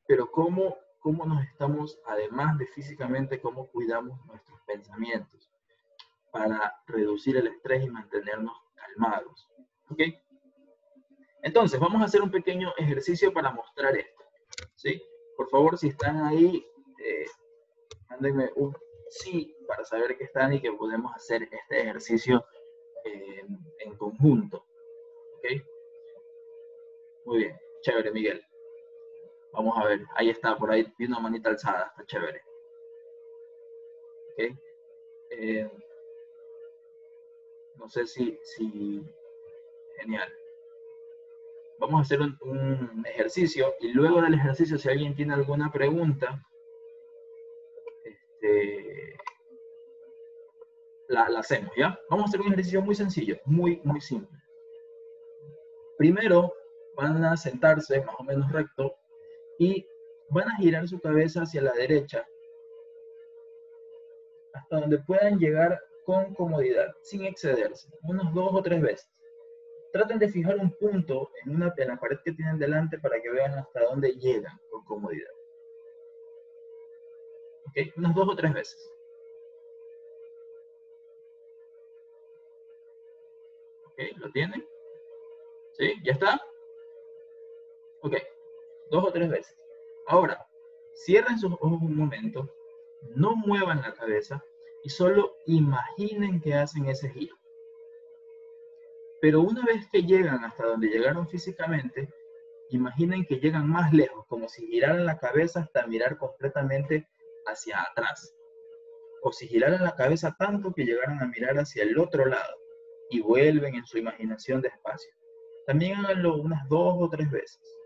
pero 0.07 0.31
¿cómo, 0.31 0.79
¿cómo 1.01 1.25
nos 1.25 1.45
estamos, 1.45 1.99
además 2.07 2.59
de 2.59 2.67
físicamente, 2.67 3.41
cómo 3.41 3.69
cuidamos 3.69 4.25
nuestros 4.27 4.61
pensamientos 4.63 5.51
para 6.31 6.75
reducir 6.87 7.37
el 7.37 7.47
estrés 7.47 7.85
y 7.85 7.91
mantenernos 7.91 8.57
calmados? 8.75 9.49
¿Ok? 9.91 10.01
Entonces, 11.43 11.79
vamos 11.79 12.03
a 12.03 12.07
hacer 12.07 12.23
un 12.23 12.31
pequeño 12.31 12.73
ejercicio 12.77 13.33
para 13.33 13.53
mostrar 13.53 13.97
esto. 13.97 14.25
¿sí? 14.75 15.03
Por 15.37 15.49
favor, 15.49 15.79
si 15.79 15.89
están 15.89 16.25
ahí, 16.25 16.67
eh, 17.05 17.27
mándenme 18.11 18.51
un 18.57 18.77
sí 19.11 19.57
para 19.67 19.85
saber 19.85 20.17
que 20.19 20.25
están 20.25 20.53
y 20.53 20.61
que 20.61 20.73
podemos 20.73 21.15
hacer 21.15 21.45
este 21.45 21.81
ejercicio 21.81 22.45
en 23.05 23.97
conjunto. 23.97 24.67
¿Ok? 25.39 25.63
Muy 27.25 27.39
bien, 27.39 27.57
chévere, 27.83 28.11
Miguel. 28.11 28.48
Vamos 29.59 29.77
a 29.77 29.85
ver, 29.87 30.07
ahí 30.15 30.31
está, 30.31 30.57
por 30.57 30.71
ahí 30.71 30.87
vi 30.97 31.07
una 31.07 31.19
manita 31.19 31.51
alzada, 31.51 31.89
está 31.91 32.07
chévere. 32.07 32.41
¿Ok? 34.31 34.57
Eh, 35.31 35.69
no 37.75 37.89
sé 37.89 38.07
si, 38.07 38.39
si, 38.45 39.03
genial 39.99 40.33
vamos 41.81 41.99
a 41.99 42.03
hacer 42.03 42.21
un, 42.21 43.05
ejercicio 43.05 43.75
y 43.81 43.89
luego 43.89 44.23
del 44.23 44.35
ejercicio, 44.35 44.79
si 44.79 44.89
alguien 44.89 45.17
tiene 45.17 45.35
alguna 45.35 45.73
pregunta, 45.73 46.41
este, 48.05 49.17
la, 51.09 51.25
hacemos, 51.37 51.73
¿ya? 51.77 51.99
Vamos 52.11 52.27
a 52.27 52.29
hacer 52.29 52.43
un 52.43 52.53
ejercicio 52.53 52.81
muy 52.81 52.95
sencillo, 52.95 53.39
muy, 53.45 53.81
muy 53.83 54.01
simple. 54.01 54.39
Primero, 55.97 56.53
van 56.97 57.25
a 57.25 57.37
sentarse 57.37 58.05
más 58.05 58.15
o 58.21 58.23
menos 58.23 58.53
recto 58.53 58.95
y 59.59 59.87
van 60.31 60.49
a 60.49 60.57
girar 60.57 60.87
su 60.89 61.01
cabeza 61.01 61.43
hacia 61.43 61.63
la 61.63 61.73
derecha 61.73 62.27
hasta 64.53 64.81
donde 64.81 64.99
puedan 64.99 65.39
llegar 65.39 65.81
con 66.05 66.35
comodidad, 66.35 66.95
sin 67.03 67.25
excederse, 67.25 67.89
unos 68.03 68.33
dos 68.35 68.51
o 68.53 68.63
tres 68.63 68.81
veces 68.81 69.09
traten 69.93 70.19
de 70.19 70.29
fijar 70.29 70.57
un 70.57 70.71
punto 70.73 71.31
en, 71.45 71.57
una, 71.57 71.75
la 71.77 71.97
pared 71.97 72.19
que 72.25 72.33
tienen 72.33 72.59
delante 72.59 72.99
para 72.99 73.21
que 73.21 73.31
vean 73.31 73.55
hasta 73.55 73.85
dónde 73.85 74.13
llegan 74.13 74.57
con 74.71 74.85
comodidad. 74.85 75.31
¿Ok? 77.67 77.97
Unas 77.97 78.15
dos 78.15 78.29
o 78.29 78.37
tres 78.37 78.53
veces. 78.53 78.93
¿Ok? 83.87 83.99
¿Lo 84.17 84.31
tienen? 84.31 84.67
¿Sí? 85.73 85.95
¿Ya 86.05 86.13
está? 86.13 86.41
Ok. 88.03 88.15
Dos 88.91 89.05
o 89.05 89.13
tres 89.13 89.29
veces. 89.29 89.57
Ahora, 90.07 90.47
cierren 91.05 91.39
sus 91.39 91.53
ojos 91.53 91.81
un 91.83 91.97
momento, 91.97 92.51
no 93.15 93.37
muevan 93.37 93.83
la 93.83 93.93
cabeza 93.95 94.43
y 94.83 94.91
solo 94.91 95.37
imaginen 95.47 96.41
que 96.41 96.55
hacen 96.55 96.87
ese 96.87 97.11
giro. 97.11 97.37
Pero 99.21 99.41
una 99.41 99.65
vez 99.65 99.87
que 99.91 100.03
llegan 100.03 100.45
hasta 100.45 100.67
donde 100.67 100.89
llegaron 100.89 101.29
físicamente, 101.29 102.09
imaginen 102.71 103.25
que 103.27 103.41
llegan 103.41 103.69
más 103.69 103.93
lejos, 103.93 104.25
como 104.29 104.49
si 104.49 104.67
giraran 104.67 105.05
la 105.05 105.19
cabeza 105.19 105.61
hasta 105.61 105.87
mirar 105.87 106.19
completamente 106.19 107.07
hacia 107.47 107.83
atrás. 107.83 108.35
O 109.23 109.33
si 109.33 109.49
giraran 109.49 109.83
la 109.83 109.97
cabeza 109.97 110.37
tanto 110.39 110.73
que 110.73 110.85
llegaran 110.85 111.21
a 111.21 111.27
mirar 111.27 111.59
hacia 111.59 111.83
el 111.83 111.99
otro 111.99 112.27
lado 112.27 112.55
y 113.11 113.21
vuelven 113.21 113.75
en 113.75 113.87
su 113.87 113.99
imaginación 113.99 114.61
despacio. 114.61 115.11
También 115.67 115.97
háganlo 115.97 116.37
unas 116.37 116.69
dos 116.69 116.95
o 116.99 117.09
tres 117.09 117.31
veces. 117.31 117.78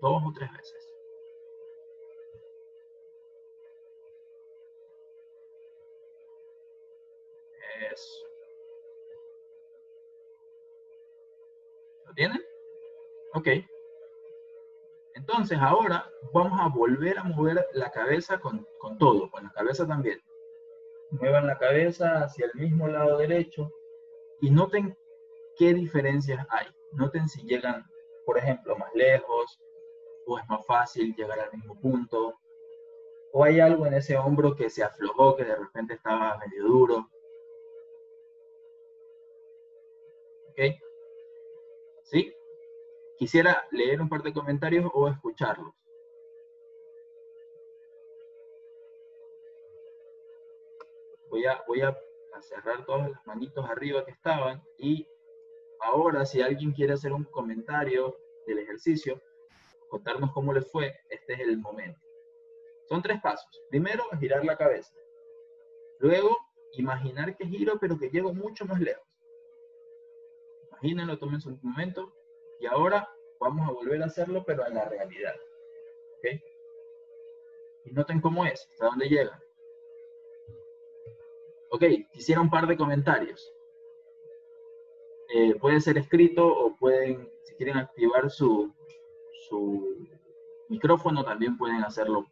Dos 0.00 0.22
o 0.24 0.32
tres 0.34 0.50
veces. 0.52 0.94
Eso. 7.92 8.26
¿Lo 12.06 12.14
tienen? 12.14 12.42
Ok. 13.34 13.48
Entonces 15.14 15.58
ahora 15.60 16.10
vamos 16.32 16.58
a 16.60 16.68
volver 16.68 17.18
a 17.18 17.24
mover 17.24 17.66
la 17.72 17.90
cabeza 17.90 18.40
con, 18.40 18.66
todo, 18.98 19.30
con 19.30 19.44
la 19.44 19.52
cabeza 19.52 19.86
también. 19.86 20.18
Muevan 21.10 21.46
la 21.46 21.58
cabeza 21.58 22.24
hacia 22.24 22.46
el 22.46 22.60
mismo 22.60 22.88
lado 22.88 23.18
derecho 23.18 23.70
y 24.40 24.50
noten 24.50 24.96
qué 25.56 25.74
diferencias 25.74 26.46
hay. 26.50 26.66
Noten 26.92 27.28
si 27.28 27.42
llegan, 27.42 27.84
por 28.24 28.38
ejemplo, 28.38 28.76
más 28.76 28.90
lejos 28.94 29.58
o 30.26 30.38
es 30.38 30.48
más 30.48 30.64
fácil 30.66 31.14
llegar 31.14 31.38
al 31.38 31.52
mismo 31.52 31.78
punto 31.80 32.34
o 33.32 33.44
hay 33.44 33.60
algo 33.60 33.86
en 33.86 33.94
ese 33.94 34.16
hombro 34.16 34.56
que 34.56 34.70
se 34.70 34.82
aflojó, 34.82 35.36
que 35.36 35.44
de 35.44 35.56
repente 35.56 35.94
estaba 35.94 36.38
medio 36.38 36.64
duro. 36.64 37.08
¿Ok? 40.48 40.58
¿Sí? 42.04 42.34
Quisiera 43.18 43.66
leer 43.70 44.00
un 44.00 44.08
par 44.08 44.22
de 44.22 44.32
comentarios 44.32 44.90
o 44.92 45.08
escucharlos. 45.08 45.72
Voy 51.28 51.46
a, 51.46 51.62
voy 51.68 51.82
a 51.82 51.96
cerrar 52.40 52.84
todas 52.84 53.10
las 53.10 53.24
manitos 53.26 53.68
arriba 53.68 54.04
que 54.04 54.10
estaban 54.10 54.62
y 54.78 55.06
ahora 55.80 56.24
si 56.24 56.40
alguien 56.42 56.72
quiere 56.72 56.94
hacer 56.94 57.12
un 57.12 57.24
comentario 57.24 58.16
del 58.46 58.58
ejercicio, 58.58 59.20
contarnos 59.90 60.32
cómo 60.32 60.52
le 60.52 60.62
fue, 60.62 60.94
este 61.10 61.34
es 61.34 61.40
el 61.40 61.58
momento. 61.58 62.00
Son 62.88 63.02
tres 63.02 63.20
pasos. 63.20 63.48
Primero, 63.68 64.04
girar 64.18 64.44
la 64.44 64.56
cabeza. 64.56 64.94
Luego, 65.98 66.36
imaginar 66.72 67.36
que 67.36 67.46
giro, 67.46 67.78
pero 67.78 67.98
que 67.98 68.08
llego 68.08 68.32
mucho 68.32 68.64
más 68.64 68.80
lejos. 68.80 69.06
Imagínenlo, 70.68 71.18
tomen 71.18 71.40
un 71.46 71.60
momento. 71.62 72.12
Y 72.60 72.66
ahora 72.66 73.08
vamos 73.38 73.68
a 73.68 73.72
volver 73.72 74.02
a 74.02 74.06
hacerlo, 74.06 74.44
pero 74.46 74.64
a 74.64 74.68
la 74.68 74.88
realidad. 74.88 75.34
¿Ok? 76.18 76.40
Y 77.84 77.92
noten 77.92 78.20
cómo 78.20 78.44
es, 78.44 78.66
hasta 78.72 78.86
dónde 78.86 79.08
llega. 79.08 79.40
Ok, 81.72 81.84
quisiera 82.12 82.40
un 82.40 82.50
par 82.50 82.66
de 82.66 82.76
comentarios. 82.76 83.52
Eh, 85.32 85.54
puede 85.60 85.80
ser 85.80 85.96
escrito 85.98 86.46
o 86.46 86.76
pueden, 86.76 87.30
si 87.44 87.54
quieren 87.54 87.76
activar 87.76 88.28
su, 88.30 88.74
su 89.50 90.08
micrófono, 90.68 91.24
también 91.24 91.58
pueden 91.58 91.82
hacerlo, 91.82 92.26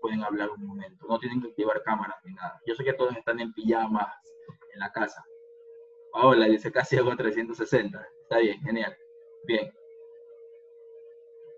pueden 0.00 0.22
hablar 0.22 0.50
un 0.50 0.64
momento. 0.64 1.06
No 1.08 1.18
tienen 1.18 1.42
que 1.42 1.48
activar 1.48 1.82
cámaras 1.82 2.16
ni 2.24 2.32
nada. 2.32 2.60
Yo 2.66 2.74
sé 2.74 2.84
que 2.84 2.94
todos 2.94 3.14
están 3.16 3.40
en 3.40 3.52
pijamas 3.52 4.14
en 4.72 4.80
la 4.80 4.90
casa. 4.92 5.22
Hola, 6.12 6.46
dice 6.46 6.70
casi 6.70 6.96
hago 6.96 7.14
360. 7.14 8.08
Está 8.22 8.38
bien, 8.38 8.60
genial. 8.62 8.96
Bien. 9.46 9.70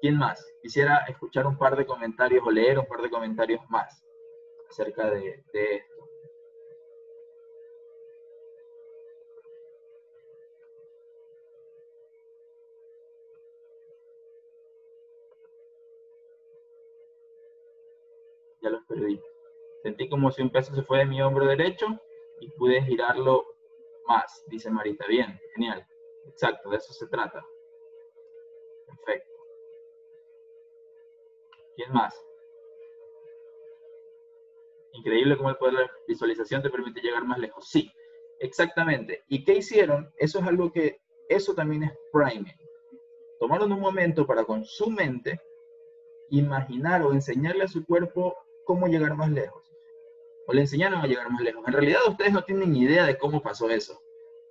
¿Quién 0.01 0.17
más? 0.17 0.45
Quisiera 0.63 1.05
escuchar 1.09 1.47
un 1.47 1.59
par 1.59 1.77
de 1.77 1.87
comentarios 1.87 2.43
o 2.47 2.51
leer 2.51 2.79
un 2.79 2.87
par 2.87 3.03
de 3.03 3.11
comentarios 3.11 3.61
más 3.69 4.03
acerca 4.71 5.11
de, 5.11 5.45
esto. 5.53 5.96
Sentí 19.87 20.09
como 20.09 20.33
si 20.33 20.43
un 20.43 20.51
peso 20.51 20.75
se 20.75 20.83
fue 20.83 20.99
de 20.99 21.07
mi 21.07 21.23
hombro 21.23 21.47
derecho 21.47 21.87
y 22.41 22.51
pude 22.59 22.83
girarlo 22.83 23.47
más, 24.09 24.45
dice 24.49 24.69
Marita. 24.69 25.07
Bien, 25.07 25.39
genial. 25.55 25.87
Exacto, 26.27 26.71
de 26.71 26.79
eso 26.79 26.93
se 26.93 27.07
trata. 27.07 27.41
Perfecto. 28.85 29.31
¿Quién 31.77 31.93
más? 31.93 32.21
Increíble 34.91 35.37
cómo 35.37 35.51
el 35.51 35.57
poder 35.57 35.75
de 35.77 35.83
la 35.83 35.91
visualización 36.09 36.63
te 36.63 36.71
permite 36.71 37.01
llegar 37.01 37.25
más 37.25 37.39
lejos. 37.39 37.69
Sí, 37.71 37.89
exactamente. 38.41 39.23
¿Y 39.29 39.45
qué 39.45 39.55
hicieron? 39.55 40.13
Eso 40.17 40.41
es 40.41 40.47
algo 40.49 40.73
que, 40.73 40.97
eso 41.29 41.55
también 41.55 41.85
es 41.85 41.93
priming. 42.11 42.59
Tomaron 43.39 43.71
un 43.71 43.79
momento 43.79 44.27
para 44.27 44.45
con 44.45 44.65
su 44.65 44.91
mente 44.91 45.41
imaginar 46.31 47.05
o 47.05 47.13
enseñarle 47.13 47.63
a 47.63 47.69
su 47.69 47.87
cuerpo 47.87 48.37
cómo 48.65 48.89
llegar 48.89 49.15
más 49.15 49.31
lejos. 49.31 49.66
O 50.47 50.53
le 50.53 50.61
enseñaron 50.61 51.01
a 51.01 51.07
llegar 51.07 51.31
más 51.31 51.41
lejos. 51.41 51.65
En 51.67 51.73
realidad 51.73 52.01
ustedes 52.09 52.33
no 52.33 52.45
tienen 52.45 52.75
idea 52.75 53.05
de 53.07 53.19
cómo 53.19 53.43
pasó 53.43 53.69
eso. 53.71 54.01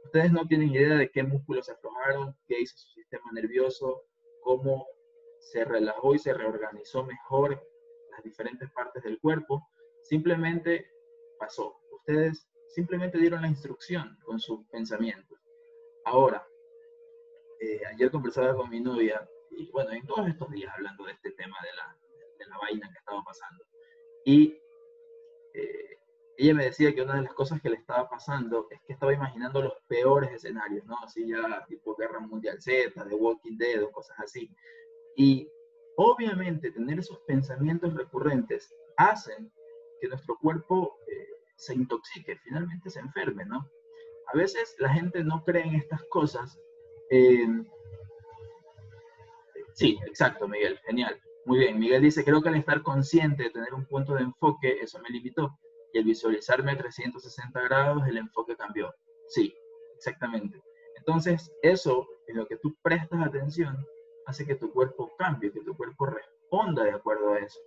Ustedes 0.03 0.31
no 0.31 0.45
tienen 0.47 0.69
idea 0.69 0.95
de 0.95 1.09
qué 1.09 1.23
músculos 1.23 1.65
se 1.65 1.71
aflojaron, 1.71 2.35
qué 2.47 2.59
hizo 2.59 2.77
su 2.77 2.89
sistema 2.93 3.31
nervioso, 3.33 4.03
cómo 4.41 4.87
se 5.39 5.63
relajó 5.63 6.13
y 6.15 6.19
se 6.19 6.33
reorganizó 6.33 7.03
mejor 7.03 7.61
las 8.11 8.23
diferentes 8.23 8.69
partes 8.71 9.03
del 9.03 9.19
cuerpo. 9.19 9.67
Simplemente 10.03 10.91
pasó. 11.39 11.79
Ustedes 11.91 12.47
simplemente 12.69 13.17
dieron 13.17 13.41
la 13.41 13.47
instrucción 13.47 14.17
con 14.23 14.39
sus 14.39 14.65
pensamientos. 14.67 15.39
Ahora, 16.05 16.45
eh, 17.59 17.81
ayer 17.93 18.11
conversaba 18.11 18.55
con 18.55 18.69
mi 18.69 18.79
novia, 18.79 19.27
y 19.51 19.71
bueno, 19.71 19.91
en 19.91 20.05
todos 20.05 20.27
estos 20.27 20.51
días 20.51 20.73
hablando 20.75 21.05
de 21.05 21.13
este 21.13 21.31
tema 21.31 21.57
de 21.63 21.75
la, 21.75 21.97
de 22.37 22.45
la 22.47 22.57
vaina 22.57 22.89
que 22.91 22.99
estaba 22.99 23.23
pasando. 23.23 23.63
Y 24.25 24.59
eh, 25.55 25.99
ella 26.37 26.53
me 26.53 26.65
decía 26.65 26.93
que 26.93 27.01
una 27.01 27.15
de 27.15 27.23
las 27.23 27.33
cosas 27.33 27.61
que 27.61 27.69
le 27.69 27.77
estaba 27.77 28.09
pasando 28.09 28.67
es 28.69 28.81
que 28.81 28.93
estaba 28.93 29.13
imaginando 29.13 29.61
los 29.61 29.73
peores 29.87 30.31
escenarios, 30.31 30.85
¿no? 30.85 30.97
Así 31.01 31.27
ya 31.27 31.65
tipo 31.67 31.95
Guerra 31.95 32.19
Mundial 32.19 32.61
Z, 32.61 33.03
de 33.03 33.15
Walking 33.15 33.57
Dead 33.57 33.81
o 33.83 33.91
cosas 33.91 34.19
así. 34.19 34.49
Y 35.15 35.49
obviamente 35.95 36.71
tener 36.71 36.99
esos 36.99 37.19
pensamientos 37.21 37.93
recurrentes 37.93 38.73
hacen 38.97 39.49
que 40.01 40.09
nuestro 40.09 40.37
cuerpo 40.41 40.97
eh, 41.07 41.27
se 41.55 41.73
intoxique, 41.73 42.37
finalmente 42.43 42.89
se 42.89 42.99
enferme, 42.99 43.45
¿no? 43.45 43.69
A 44.33 44.37
veces 44.37 44.75
la 44.79 44.89
gente 44.89 45.23
no 45.23 45.43
cree 45.45 45.63
en 45.63 45.75
estas 45.75 46.03
cosas. 46.09 46.59
sí, 49.73 49.97
exacto, 50.05 50.47
Miguel, 50.49 50.77
genial. 50.79 51.17
Muy 51.45 51.59
bien, 51.59 51.77
Miguel 51.77 52.01
dice, 52.01 52.23
creo 52.23 52.41
que 52.41 52.49
al 52.49 52.55
estar 52.55 52.81
consciente 52.81 53.43
de 53.43 53.49
tener 53.51 53.73
un 53.73 53.85
punto 53.85 54.15
de 54.15 54.23
enfoque, 54.23 54.79
eso 54.81 54.99
me 54.99 55.09
limitó. 55.09 55.57
Y 55.93 55.99
al 55.99 56.03
visualizarme 56.03 56.71
a 56.71 56.77
360 56.77 57.61
grados, 57.61 58.07
el 58.07 58.17
enfoque 58.17 58.55
cambió. 58.55 58.93
Sí, 59.27 59.55
exactamente. 59.95 60.59
Entonces, 60.97 61.51
eso 61.61 62.07
en 62.27 62.37
lo 62.37 62.47
que 62.47 62.57
tú 62.57 62.75
prestas 62.81 63.21
atención 63.21 63.77
hace 64.25 64.45
que 64.45 64.55
tu 64.55 64.71
cuerpo 64.71 65.15
cambie, 65.17 65.51
que 65.51 65.61
tu 65.61 65.77
cuerpo 65.77 66.07
responda 66.07 66.83
de 66.83 66.91
acuerdo 66.91 67.33
a 67.33 67.39
eso. 67.39 67.59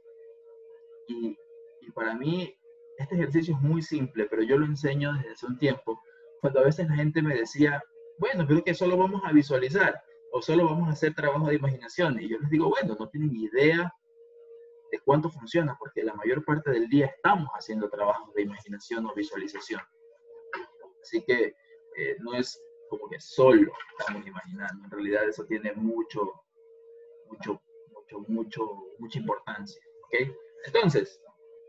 Y, 1.07 1.37
para 1.95 2.15
mí, 2.15 2.55
este 2.99 3.15
ejercicio 3.15 3.55
es 3.55 3.63
muy 3.63 3.81
simple, 3.81 4.27
pero 4.27 4.43
yo 4.43 4.59
lo 4.59 4.67
enseño 4.67 5.13
desde 5.15 5.33
hace 5.33 5.47
un 5.47 5.59
tiempo, 5.59 6.01
cuando 6.41 6.61
a 6.61 6.65
veces 6.65 6.89
la 6.89 6.97
gente 6.97 7.23
me 7.23 7.35
decía, 7.35 7.83
bueno, 8.19 8.47
creo 8.47 8.63
que 8.63 8.75
solo 8.75 8.97
vamos 8.97 9.23
a 9.25 9.33
visualizar 9.33 10.03
o 10.33 10.43
solo 10.43 10.65
vamos 10.67 10.89
a 10.89 10.93
hacer 10.93 11.15
trabajo 11.15 11.49
de 11.49 11.57
imaginación. 11.57 12.21
Y 12.21 12.29
yo 12.29 12.39
les 12.39 12.51
digo, 12.51 12.69
bueno, 12.69 12.97
no 12.99 13.09
tienen 13.09 13.35
idea 13.35 13.93
de 14.91 15.01
cuánto 15.01 15.31
funciona, 15.31 15.77
porque 15.79 16.03
la 16.03 16.15
mayor 16.15 16.45
parte 16.45 16.71
del 16.71 16.89
día 16.89 17.07
estamos 17.07 17.49
haciendo 17.51 17.89
trabajos 17.89 18.33
de 18.35 18.43
imaginación 18.43 19.07
o 19.07 19.15
visualización. 19.15 19.81
Así 21.03 21.23
que 21.25 21.55
eh, 21.97 22.17
no 22.21 22.35
es 22.35 22.61
como 22.89 23.09
que 23.09 23.21
solo 23.21 23.71
estamos 23.99 24.27
imaginando, 24.27 24.85
en 24.85 24.91
realidad 24.91 25.29
eso 25.29 25.45
tiene 25.45 25.73
mucho, 25.75 26.33
mucho, 27.31 27.61
mucho, 27.93 28.21
mucho, 28.29 28.67
mucha 28.99 29.19
importancia. 29.19 29.81
¿ok? 30.05 30.31
Entonces, 30.67 31.21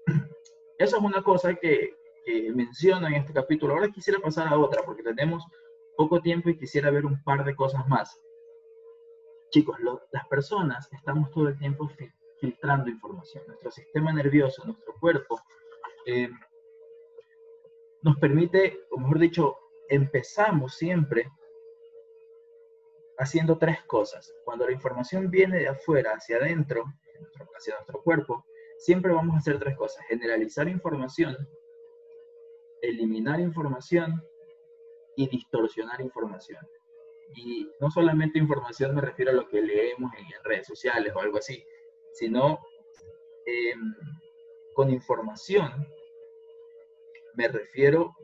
eso 0.77 0.97
es 0.97 1.03
una 1.03 1.21
cosa 1.21 1.55
que, 1.55 1.93
que 2.25 2.51
menciona 2.53 3.09
en 3.09 3.15
este 3.15 3.33
capítulo. 3.33 3.73
Ahora 3.73 3.89
quisiera 3.89 4.19
pasar 4.19 4.47
a 4.47 4.57
otra, 4.57 4.83
porque 4.83 5.03
tenemos 5.03 5.43
poco 5.97 6.21
tiempo 6.21 6.49
y 6.49 6.57
quisiera 6.57 6.91
ver 6.91 7.05
un 7.05 7.21
par 7.23 7.43
de 7.43 7.55
cosas 7.55 7.85
más. 7.89 8.17
Chicos, 9.51 9.77
las 10.11 10.27
personas 10.27 10.87
estamos 10.93 11.31
todo 11.31 11.47
el 11.47 11.57
tiempo 11.57 11.89
filtrando 12.39 12.89
información. 12.89 13.43
Nuestro 13.47 13.71
sistema 13.71 14.13
nervioso, 14.13 14.63
nuestro 14.63 14.93
cuerpo, 14.99 15.41
eh, 16.05 16.29
nos 18.03 18.17
permite, 18.17 18.81
o 18.91 18.99
mejor 18.99 19.19
dicho, 19.19 19.57
empezamos 19.89 20.75
siempre 20.75 21.29
haciendo 23.17 23.57
tres 23.57 23.83
cosas. 23.83 24.31
Cuando 24.45 24.65
la 24.65 24.71
información 24.71 25.31
viene 25.31 25.57
de 25.59 25.67
afuera 25.67 26.13
hacia 26.13 26.37
adentro, 26.37 26.85
hacia 27.57 27.73
nuestro 27.75 28.03
cuerpo, 28.03 28.45
siempre 28.77 29.11
vamos 29.11 29.35
a 29.35 29.39
hacer 29.39 29.59
tres 29.59 29.75
cosas. 29.75 30.05
Generalizar 30.05 30.69
información, 30.69 31.35
eliminar 32.81 33.39
información 33.39 34.23
y 35.15 35.27
distorsionar 35.27 35.99
información. 36.01 36.65
Y 37.35 37.69
no 37.79 37.91
solamente 37.91 38.39
información 38.39 38.95
me 38.95 39.01
refiero 39.01 39.31
a 39.31 39.35
lo 39.35 39.47
que 39.47 39.61
leemos 39.61 40.11
en, 40.17 40.25
redes 40.43 40.67
sociales 40.67 41.13
o 41.15 41.19
algo 41.19 41.37
así, 41.37 41.63
sino 42.13 42.59
em, 43.45 43.93
con 44.73 44.89
información 44.89 45.87
me 47.39 47.47
refiero 47.47 48.15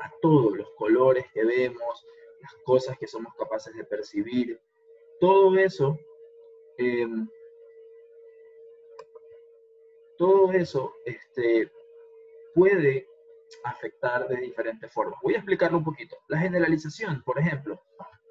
a 0.00 0.12
todos 0.20 0.56
los 0.56 0.68
colores 0.72 1.26
que 1.32 1.44
vemos, 1.44 2.06
las 2.40 2.54
cosas 2.64 2.98
que 2.98 3.06
somos 3.06 3.32
capaces 3.36 3.72
de 3.74 3.84
percibir, 3.84 4.60
todo 5.20 5.56
eso, 5.56 5.96
em, 6.76 7.28
todo 10.18 10.50
eso 10.52 10.94
este, 11.04 11.70
puede 12.52 13.08
afectar 13.62 14.26
de 14.26 14.36
diferentes 14.36 14.92
formas. 14.92 15.20
Voy 15.22 15.34
a 15.34 15.38
explicarlo 15.38 15.78
un 15.78 15.84
poquito. 15.84 16.16
La 16.28 16.38
generalización, 16.38 17.22
por 17.22 17.38
ejemplo, 17.38 17.80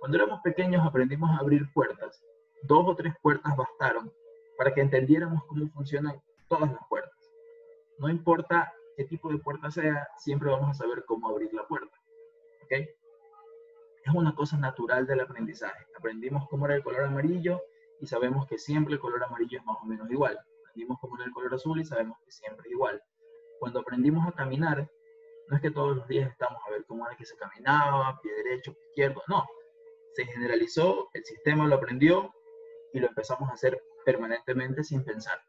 cuando 0.04 0.18
éramos 0.18 0.42
pequeños 0.42 0.86
aprendimos 0.86 1.32
a 1.32 1.38
abrir 1.38 1.72
puertas. 1.72 2.22
Dos 2.64 2.86
o 2.86 2.94
tres 2.94 3.14
puertas 3.22 3.56
bastaron 3.56 4.12
para 4.58 4.74
que 4.74 4.82
entendiéramos 4.82 5.46
cómo 5.46 5.66
funcionan 5.70 6.22
todas 6.50 6.70
las 6.74 6.86
puertas. 6.90 7.18
No 8.00 8.10
importa 8.10 8.74
qué 8.98 9.06
tipo 9.06 9.32
de 9.32 9.38
puerta 9.38 9.72
sea, 9.72 10.06
siempre 10.18 10.50
vamos 10.50 10.72
a 10.72 10.74
saber 10.74 11.06
cómo 11.06 11.30
abrir 11.30 11.54
la 11.54 11.66
puerta. 11.68 11.96
¿Ok? 12.64 12.72
Es 14.04 14.14
una 14.14 14.36
cosa 14.36 14.58
natural 14.58 15.08
del 15.08 15.22
aprendizaje. 15.22 15.86
Aprendimos 15.98 16.50
cómo 16.50 16.66
era 16.66 16.76
el 16.76 16.84
color 16.84 17.06
amarillo 17.06 17.62
y 18.02 18.06
sabemos 18.06 18.46
que 18.46 18.58
siempre 18.58 18.96
el 18.96 19.00
color 19.00 19.24
amarillo 19.24 19.58
es 19.58 19.66
más 19.66 19.78
o 19.82 19.86
menos 19.86 20.12
igual. 20.12 20.38
Aprendimos 20.64 21.00
cómo 21.00 21.16
era 21.16 21.24
el 21.28 21.32
color 21.32 21.54
azul 21.54 21.80
y 21.80 21.86
sabemos 21.86 22.18
que 22.26 22.30
siempre 22.30 22.68
es 22.68 22.74
igual. 22.74 23.02
Cuando 23.58 23.80
aprendimos 23.80 24.28
a 24.28 24.34
caminar, 24.34 24.86
no 25.48 25.56
es 25.56 25.62
que 25.62 25.72
todos 25.72 25.96
los 25.96 26.08
días 26.10 26.30
estamos 26.30 26.62
a 26.68 26.72
ver 26.72 26.84
cómo 26.90 27.08
era 27.08 27.16
que 27.16 27.26
se 27.26 27.38
caminaba, 27.38 28.20
pie 28.22 28.34
derecho, 28.34 28.74
pie 28.74 28.84
izquierdo, 28.90 29.24
no 29.30 29.46
se 30.16 30.26
generalizó, 30.26 31.10
el 31.14 31.26
sistema 31.26 31.68
lo 31.68 31.76
aprendió 31.76 32.32
y 32.94 33.00
lo 33.00 33.08
empezamos 33.08 33.50
a 33.50 33.54
hacer 33.54 33.82
permanentemente 34.06 34.84
sin 34.84 35.04
pensar. 35.04 35.40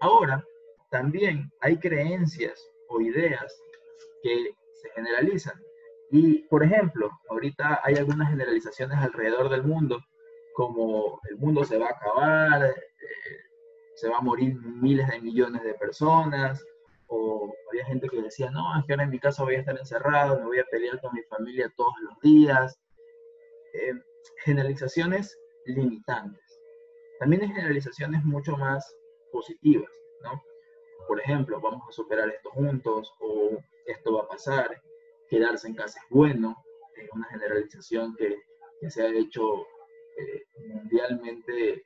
Ahora, 0.00 0.44
también 0.90 1.50
hay 1.60 1.78
creencias 1.78 2.70
o 2.88 3.00
ideas 3.00 3.54
que 4.22 4.52
se 4.74 4.90
generalizan. 4.90 5.60
Y, 6.10 6.40
por 6.48 6.64
ejemplo, 6.64 7.10
ahorita 7.28 7.80
hay 7.84 7.96
algunas 7.96 8.30
generalizaciones 8.30 8.98
alrededor 8.98 9.50
del 9.50 9.62
mundo, 9.62 10.00
como 10.54 11.20
el 11.28 11.36
mundo 11.36 11.64
se 11.64 11.78
va 11.78 11.86
a 11.86 11.90
acabar, 11.90 12.64
eh, 12.64 12.74
se 13.94 14.08
va 14.08 14.18
a 14.18 14.22
morir 14.22 14.56
miles 14.60 15.06
de 15.08 15.20
millones 15.20 15.62
de 15.62 15.74
personas, 15.74 16.64
o 17.08 17.52
había 17.70 17.84
gente 17.86 18.08
que 18.08 18.22
decía, 18.22 18.50
no, 18.50 18.78
es 18.78 18.84
que 18.86 18.92
ahora 18.92 19.04
en 19.04 19.10
mi 19.10 19.18
casa 19.18 19.44
voy 19.44 19.56
a 19.56 19.60
estar 19.60 19.78
encerrado, 19.78 20.38
me 20.38 20.46
voy 20.46 20.58
a 20.58 20.66
pelear 20.70 21.00
con 21.00 21.12
mi 21.14 21.22
familia 21.22 21.72
todos 21.76 21.94
los 22.02 22.20
días, 22.20 22.78
eh, 23.74 23.92
generalizaciones 24.44 25.38
limitantes. 25.66 26.42
También 27.18 27.42
hay 27.42 27.48
generalizaciones 27.48 28.24
mucho 28.24 28.56
más 28.56 28.96
positivas, 29.32 29.90
¿no? 30.22 30.42
Por 31.06 31.20
ejemplo, 31.20 31.60
vamos 31.60 31.82
a 31.88 31.92
superar 31.92 32.28
esto 32.28 32.50
juntos 32.50 33.12
o 33.20 33.58
esto 33.86 34.14
va 34.14 34.22
a 34.22 34.28
pasar, 34.28 34.80
quedarse 35.28 35.68
en 35.68 35.74
casa 35.74 36.00
es 36.00 36.06
bueno, 36.10 36.56
es 36.96 37.08
una 37.12 37.26
generalización 37.28 38.14
que, 38.16 38.36
que 38.80 38.90
se 38.90 39.02
ha 39.02 39.08
hecho 39.08 39.66
eh, 40.16 40.44
mundialmente 40.68 41.82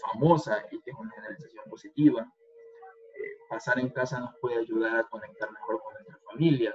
famosa 0.00 0.64
y 0.70 0.80
que 0.80 0.90
es 0.90 0.96
una 0.96 1.10
generalización 1.12 1.64
positiva. 1.68 2.32
Eh, 3.14 3.36
pasar 3.48 3.78
en 3.78 3.90
casa 3.90 4.20
nos 4.20 4.34
puede 4.40 4.58
ayudar 4.58 4.96
a 4.96 5.08
conectar 5.08 5.50
mejor 5.50 5.80
con 5.82 5.94
nuestras 5.94 6.22
familias, 6.24 6.74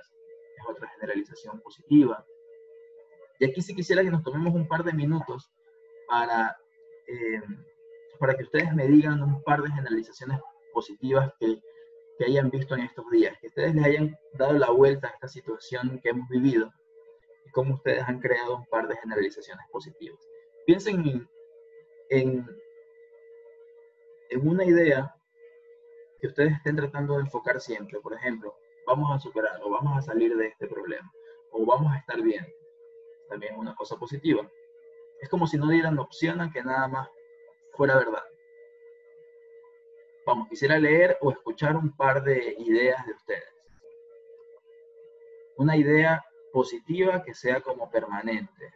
es 0.57 0.69
otra 0.69 0.87
generalización 0.89 1.59
positiva. 1.61 2.25
Y 3.39 3.45
aquí 3.45 3.61
sí 3.61 3.75
quisiera 3.75 4.03
que 4.03 4.11
nos 4.11 4.23
tomemos 4.23 4.53
un 4.53 4.67
par 4.67 4.83
de 4.83 4.93
minutos 4.93 5.49
para, 6.07 6.55
eh, 7.07 7.41
para 8.19 8.35
que 8.35 8.43
ustedes 8.43 8.73
me 8.73 8.87
digan 8.87 9.21
un 9.21 9.41
par 9.43 9.61
de 9.61 9.71
generalizaciones 9.71 10.39
positivas 10.73 11.31
que, 11.39 11.59
que 12.17 12.25
hayan 12.25 12.49
visto 12.49 12.75
en 12.75 12.81
estos 12.81 13.09
días, 13.09 13.37
que 13.39 13.47
ustedes 13.47 13.75
les 13.75 13.85
hayan 13.85 14.15
dado 14.33 14.53
la 14.53 14.69
vuelta 14.69 15.07
a 15.07 15.11
esta 15.11 15.27
situación 15.27 15.99
que 16.01 16.09
hemos 16.09 16.27
vivido 16.29 16.71
y 17.45 17.49
cómo 17.51 17.75
ustedes 17.75 18.03
han 18.07 18.19
creado 18.19 18.57
un 18.57 18.65
par 18.67 18.87
de 18.87 18.97
generalizaciones 18.97 19.65
positivas. 19.71 20.19
Piensen 20.65 21.27
en, 22.09 22.47
en, 24.29 24.47
una 24.47 24.65
idea 24.65 25.13
que 26.19 26.27
ustedes 26.27 26.53
estén 26.53 26.75
tratando 26.75 27.15
de 27.15 27.21
enfocar 27.21 27.59
siempre. 27.59 27.99
Por 27.99 28.13
ejemplo, 28.13 28.55
vamos 28.87 29.11
a 29.13 29.19
superar 29.19 29.59
o 29.63 29.69
vamos 29.69 29.97
a 29.97 30.01
salir 30.01 30.35
de 30.35 30.47
este 30.47 30.67
problema 30.67 31.11
o 31.51 31.65
vamos 31.65 31.91
a 31.91 31.97
estar 31.97 32.21
bien 32.21 32.45
también 33.33 33.53
es 33.53 33.59
una 33.59 33.75
cosa 33.75 33.97
positiva. 33.97 34.47
Es 35.19 35.27
como 35.27 35.47
si 35.47 35.57
no 35.57 35.67
dieran 35.67 35.97
opción 35.97 36.39
a 36.39 36.51
que 36.51 36.63
nada 36.63 36.87
más 36.87 37.09
fuera 37.71 37.97
verdad. 37.97 38.23
Vamos, 40.25 40.47
quisiera 40.49 40.77
leer 40.77 41.17
o 41.21 41.31
escuchar 41.31 41.75
un 41.75 41.95
par 41.97 42.23
de 42.23 42.55
ideas 42.59 43.03
de 43.07 43.13
ustedes. 43.13 43.49
Una 45.57 45.75
idea 45.75 46.23
positiva 46.51 47.23
que 47.23 47.33
sea 47.33 47.59
como 47.61 47.89
permanente. 47.89 48.71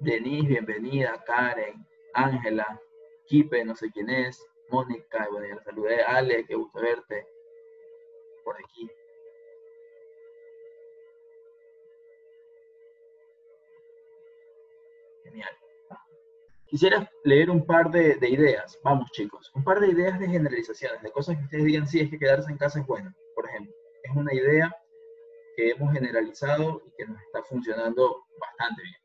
Denise, 0.00 0.48
bienvenida. 0.48 1.22
Karen, 1.24 1.86
Ángela, 2.12 2.78
Kipe, 3.26 3.64
no 3.64 3.74
sé 3.74 3.90
quién 3.90 4.10
es. 4.10 4.46
Mónica, 4.68 5.28
bueno, 5.30 5.46
ya 5.46 5.54
la 5.54 5.62
saludé. 5.62 6.02
Ale, 6.02 6.44
qué 6.44 6.54
gusto 6.54 6.80
verte. 6.80 7.31
Por 8.44 8.56
aquí. 8.56 8.90
Genial. 15.24 15.56
Quisiera 16.66 17.10
leer 17.24 17.50
un 17.50 17.66
par 17.66 17.90
de, 17.90 18.16
ideas. 18.28 18.78
Vamos, 18.82 19.10
chicos. 19.12 19.52
Un 19.54 19.62
par 19.62 19.78
de 19.78 19.88
ideas 19.88 20.18
de 20.18 20.26
generalizaciones, 20.26 21.02
de 21.02 21.12
cosas 21.12 21.36
que 21.36 21.44
ustedes 21.44 21.64
digan, 21.64 21.86
sí, 21.86 22.00
es 22.00 22.10
que 22.10 22.18
quedarse 22.18 22.50
en 22.50 22.56
casa 22.56 22.80
es 22.80 22.86
bueno. 22.86 23.14
Por 23.34 23.46
ejemplo, 23.46 23.74
es 24.02 24.16
una 24.16 24.32
idea 24.32 24.74
que 25.54 25.70
hemos 25.70 25.92
generalizado 25.92 26.82
y 26.86 26.90
que 26.92 27.06
nos 27.06 27.20
está 27.20 27.42
funcionando 27.42 28.24
bastante 28.40 28.82
bien. 28.82 29.02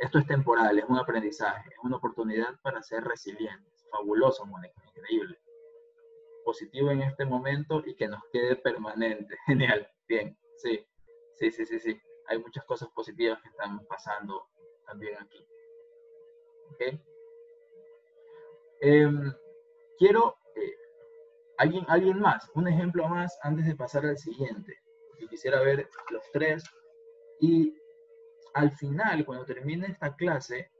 Esto 0.00 0.18
es 0.18 0.26
temporal, 0.26 0.78
es 0.78 0.84
un 0.84 0.98
aprendizaje, 0.98 1.70
es 1.70 1.78
una 1.82 1.96
oportunidad 1.96 2.60
para 2.62 2.82
ser 2.82 3.02
resilientes. 3.02 3.72
Fabuloso, 3.90 4.44
Mónica, 4.44 4.74
increíble. 4.88 5.38
Positivo 6.46 6.92
en 6.92 7.02
este 7.02 7.24
momento 7.24 7.82
y 7.84 7.96
que 7.96 8.06
nos 8.06 8.22
quede 8.32 8.54
permanente. 8.54 9.36
Genial, 9.46 9.90
bien, 10.06 10.38
sí, 10.58 10.86
sí, 11.34 11.50
sí, 11.50 11.66
sí, 11.66 11.80
sí. 11.80 12.00
Hay 12.28 12.38
muchas 12.38 12.64
cosas 12.64 12.88
positivas 12.90 13.42
que 13.42 13.48
están 13.48 13.84
pasando 13.86 14.46
también 14.86 15.16
aquí. 15.18 15.44
¿Ok? 16.70 17.00
Em, 18.80 19.32
quiero, 19.98 20.36
eh, 20.54 20.76
¿alguien, 21.58 21.84
alguien 21.88 22.20
más, 22.20 22.48
un 22.54 22.68
ejemplo 22.68 23.08
más 23.08 23.36
antes 23.42 23.66
de 23.66 23.74
pasar 23.74 24.06
al 24.06 24.16
siguiente. 24.16 24.78
Yo 25.18 25.26
quisiera 25.26 25.60
ver 25.62 25.88
los 26.10 26.22
tres 26.32 26.62
y 27.40 27.76
al 28.54 28.70
final, 28.70 29.26
cuando 29.26 29.44
termine 29.44 29.88
esta 29.88 30.14
clase, 30.14 30.70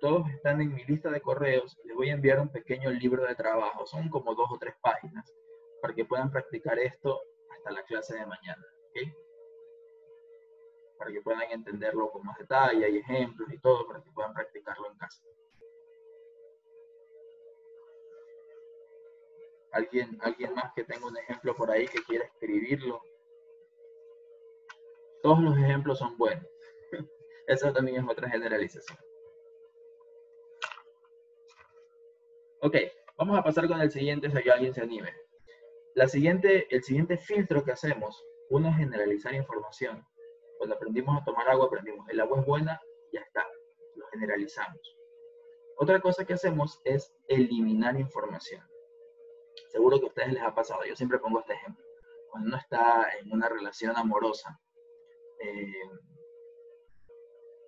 todos 0.00 0.28
están 0.30 0.60
en 0.60 0.74
mi 0.74 0.82
lista 0.84 1.10
de 1.10 1.20
correos, 1.20 1.78
les 1.84 1.94
voy 1.94 2.10
a 2.10 2.14
enviar 2.14 2.40
un 2.40 2.48
pequeño 2.48 2.90
libro 2.90 3.24
de 3.24 3.34
trabajo. 3.34 3.86
Son 3.86 4.08
como 4.08 4.34
dos 4.34 4.48
o 4.50 4.58
tres 4.58 4.74
páginas 4.80 5.32
para 5.80 5.94
que 5.94 6.04
puedan 6.04 6.30
practicar 6.30 6.78
esto 6.78 7.20
hasta 7.50 7.70
la 7.70 7.82
clase 7.84 8.14
de 8.18 8.26
mañana. 8.26 8.64
para 10.98 11.12
que 11.12 11.22
puedan 11.22 11.50
entenderlo 11.50 12.10
con 12.10 12.22
más 12.26 12.36
detalle, 12.36 12.90
y 12.90 12.98
ejemplos 12.98 13.50
y 13.50 13.58
todo, 13.58 13.86
para 13.86 14.02
que 14.02 14.10
puedan 14.10 14.34
practicarlo 14.34 14.90
en 14.90 14.98
casa. 14.98 15.22
¿Alguien, 19.72 20.18
alguien 20.20 20.54
más 20.54 20.74
que 20.74 20.84
tenga 20.84 21.06
un 21.06 21.16
ejemplo 21.16 21.56
por 21.56 21.70
ahí 21.70 21.86
que 21.88 22.02
quiera 22.02 22.26
escribirlo? 22.26 23.00
Todos 25.22 25.40
los 25.40 25.56
ejemplos 25.56 25.98
son 25.98 26.18
buenos. 26.18 26.44
Esa 27.46 27.72
también 27.72 28.04
es 28.04 28.10
otra 28.10 28.28
generalización. 28.28 28.98
Ok, 32.62 32.76
vamos 33.16 33.38
a 33.38 33.42
pasar 33.42 33.66
con 33.68 33.80
el 33.80 33.90
siguiente, 33.90 34.30
si 34.30 34.50
alguien 34.50 34.74
se 34.74 34.82
anime. 34.82 35.14
La 35.94 36.06
siguiente, 36.06 36.66
el 36.68 36.82
siguiente 36.82 37.16
filtro 37.16 37.64
que 37.64 37.72
hacemos, 37.72 38.22
uno 38.50 38.68
es 38.68 38.76
generalizar 38.76 39.32
información. 39.34 40.04
Cuando 40.58 40.76
aprendimos 40.76 41.18
a 41.18 41.24
tomar 41.24 41.48
agua, 41.48 41.66
aprendimos, 41.66 42.06
el 42.10 42.20
agua 42.20 42.40
es 42.40 42.46
buena, 42.46 42.78
ya 43.14 43.20
está, 43.20 43.46
lo 43.94 44.06
generalizamos. 44.08 44.96
Otra 45.78 46.00
cosa 46.00 46.26
que 46.26 46.34
hacemos 46.34 46.82
es 46.84 47.14
eliminar 47.28 47.98
información. 47.98 48.62
Seguro 49.68 49.98
que 49.98 50.04
a 50.04 50.08
ustedes 50.08 50.32
les 50.34 50.42
ha 50.42 50.54
pasado, 50.54 50.84
yo 50.84 50.94
siempre 50.94 51.18
pongo 51.18 51.40
este 51.40 51.54
ejemplo. 51.54 51.82
Cuando 52.30 52.48
uno 52.48 52.58
está 52.58 53.08
en 53.18 53.32
una 53.32 53.48
relación 53.48 53.96
amorosa, 53.96 54.60
eh, 55.42 55.72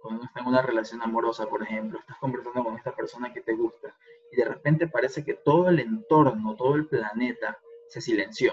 cuando 0.03 0.21
uno 0.21 0.29
está 0.29 0.41
en 0.41 0.47
una 0.47 0.63
relación 0.63 1.01
amorosa, 1.01 1.47
por 1.47 1.63
ejemplo, 1.63 1.99
estás 1.99 2.19
conversando 2.19 2.65
con 2.65 2.77
esta 2.77 2.95
persona 2.95 3.33
que 3.33 3.41
te 3.41 3.55
gusta 3.55 3.95
y 4.33 4.37
de 4.37 4.45
repente 4.45 4.89
parece 4.89 5.25
que 5.25 5.35
todo 5.35 5.69
el 5.69 5.79
entorno, 5.79 6.57
todo 6.57 6.75
el 6.75 6.87
planeta 6.87 7.59
se 7.89 8.01
silenció, 8.01 8.53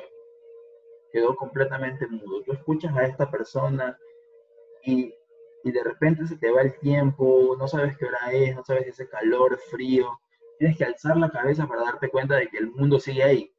quedó 1.12 1.36
completamente 1.36 2.06
mudo. 2.08 2.44
Tú 2.44 2.54
escuchas 2.54 2.96
a 2.96 3.06
esta 3.06 3.32
persona 3.32 3.98
y, 4.84 5.14
y 5.64 5.72
de 5.72 5.84
repente 5.84 6.28
se 6.28 6.38
te 6.38 6.52
va 6.52 6.62
el 6.62 6.78
tiempo, 6.80 7.56
no 7.58 7.68
sabes 7.68 7.98
qué 7.98 8.06
hora 8.06 8.32
es, 8.32 8.56
no 8.56 8.64
sabes 8.64 8.84
si 8.86 8.90
hace 8.92 9.10
calor, 9.10 9.58
frío, 9.72 10.20
tienes 10.60 10.78
que 10.78 10.86
alzar 10.86 11.18
la 11.18 11.32
cabeza 11.32 11.66
para 11.68 11.84
darte 11.84 12.10
cuenta 12.10 12.36
de 12.36 12.48
que 12.50 12.58
el 12.58 12.72
mundo 12.72 13.00
sigue 13.00 13.24
ahí. 13.24 13.52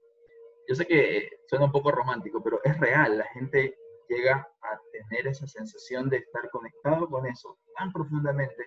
Yo 0.68 0.74
sé 0.74 0.86
que 0.86 1.30
suena 1.48 1.64
un 1.64 1.72
poco 1.72 1.90
romántico, 1.90 2.42
pero 2.44 2.60
es 2.62 2.78
real, 2.78 3.18
la 3.18 3.24
gente 3.24 3.76
llega 4.10 4.46
a 4.62 4.80
tener 4.92 5.28
esa 5.28 5.46
sensación 5.46 6.10
de 6.10 6.18
estar 6.18 6.50
conectado 6.50 7.08
con 7.08 7.26
eso 7.26 7.56
tan 7.78 7.92
profundamente 7.92 8.66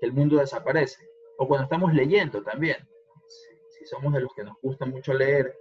que 0.00 0.06
el 0.06 0.12
mundo 0.12 0.36
desaparece. 0.36 1.06
O 1.38 1.48
cuando 1.48 1.64
estamos 1.64 1.92
leyendo 1.92 2.42
también. 2.42 2.76
Si, 3.78 3.86
somos 3.86 4.12
de 4.12 4.20
los 4.20 4.32
que 4.34 4.44
nos 4.44 4.56
gusta 4.62 4.84
mucho 4.86 5.14
leer, 5.14 5.54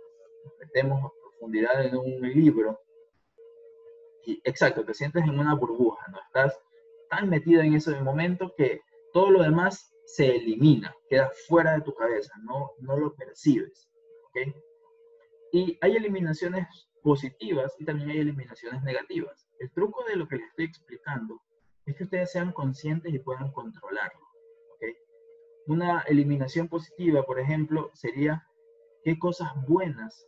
nos 0.43 0.53
metemos 0.59 1.03
a 1.03 1.09
profundidad 1.21 1.85
en 1.85 1.95
un 1.95 2.21
libro, 2.21 2.79
y 4.25 4.41
exacto, 4.43 4.83
te 4.83 4.93
sientes 4.93 5.23
en 5.23 5.39
una 5.39 5.55
burbuja, 5.55 6.05
¿no? 6.11 6.19
Estás 6.19 6.59
tan 7.09 7.29
metido 7.29 7.61
en 7.61 7.75
ese 7.75 7.91
momento 8.01 8.53
que 8.57 8.81
todo 9.13 9.31
lo 9.31 9.41
demás 9.41 9.95
se 10.05 10.35
elimina, 10.35 10.93
queda 11.09 11.31
fuera 11.47 11.73
de 11.75 11.81
tu 11.81 11.95
cabeza, 11.95 12.33
no, 12.43 12.71
no 12.79 12.97
lo 12.97 13.15
percibes, 13.15 13.89
¿ok? 14.25 14.53
Y 15.53 15.77
hay 15.81 15.95
eliminaciones 15.95 16.67
positivas 17.03 17.75
y 17.79 17.85
también 17.85 18.09
hay 18.09 18.19
eliminaciones 18.19 18.83
negativas. 18.83 19.47
El 19.59 19.71
truco 19.71 20.03
de 20.05 20.15
lo 20.15 20.27
que 20.27 20.37
les 20.37 20.47
estoy 20.49 20.65
explicando 20.65 21.41
es 21.85 21.95
que 21.95 22.03
ustedes 22.03 22.31
sean 22.31 22.51
conscientes 22.51 23.13
y 23.13 23.19
puedan 23.19 23.51
controlarlo. 23.51 24.29
Una 25.67 26.01
eliminación 26.07 26.67
positiva, 26.67 27.21
por 27.23 27.39
ejemplo, 27.39 27.91
sería 27.93 28.43
qué 29.03 29.19
cosas 29.19 29.49
buenas, 29.67 30.27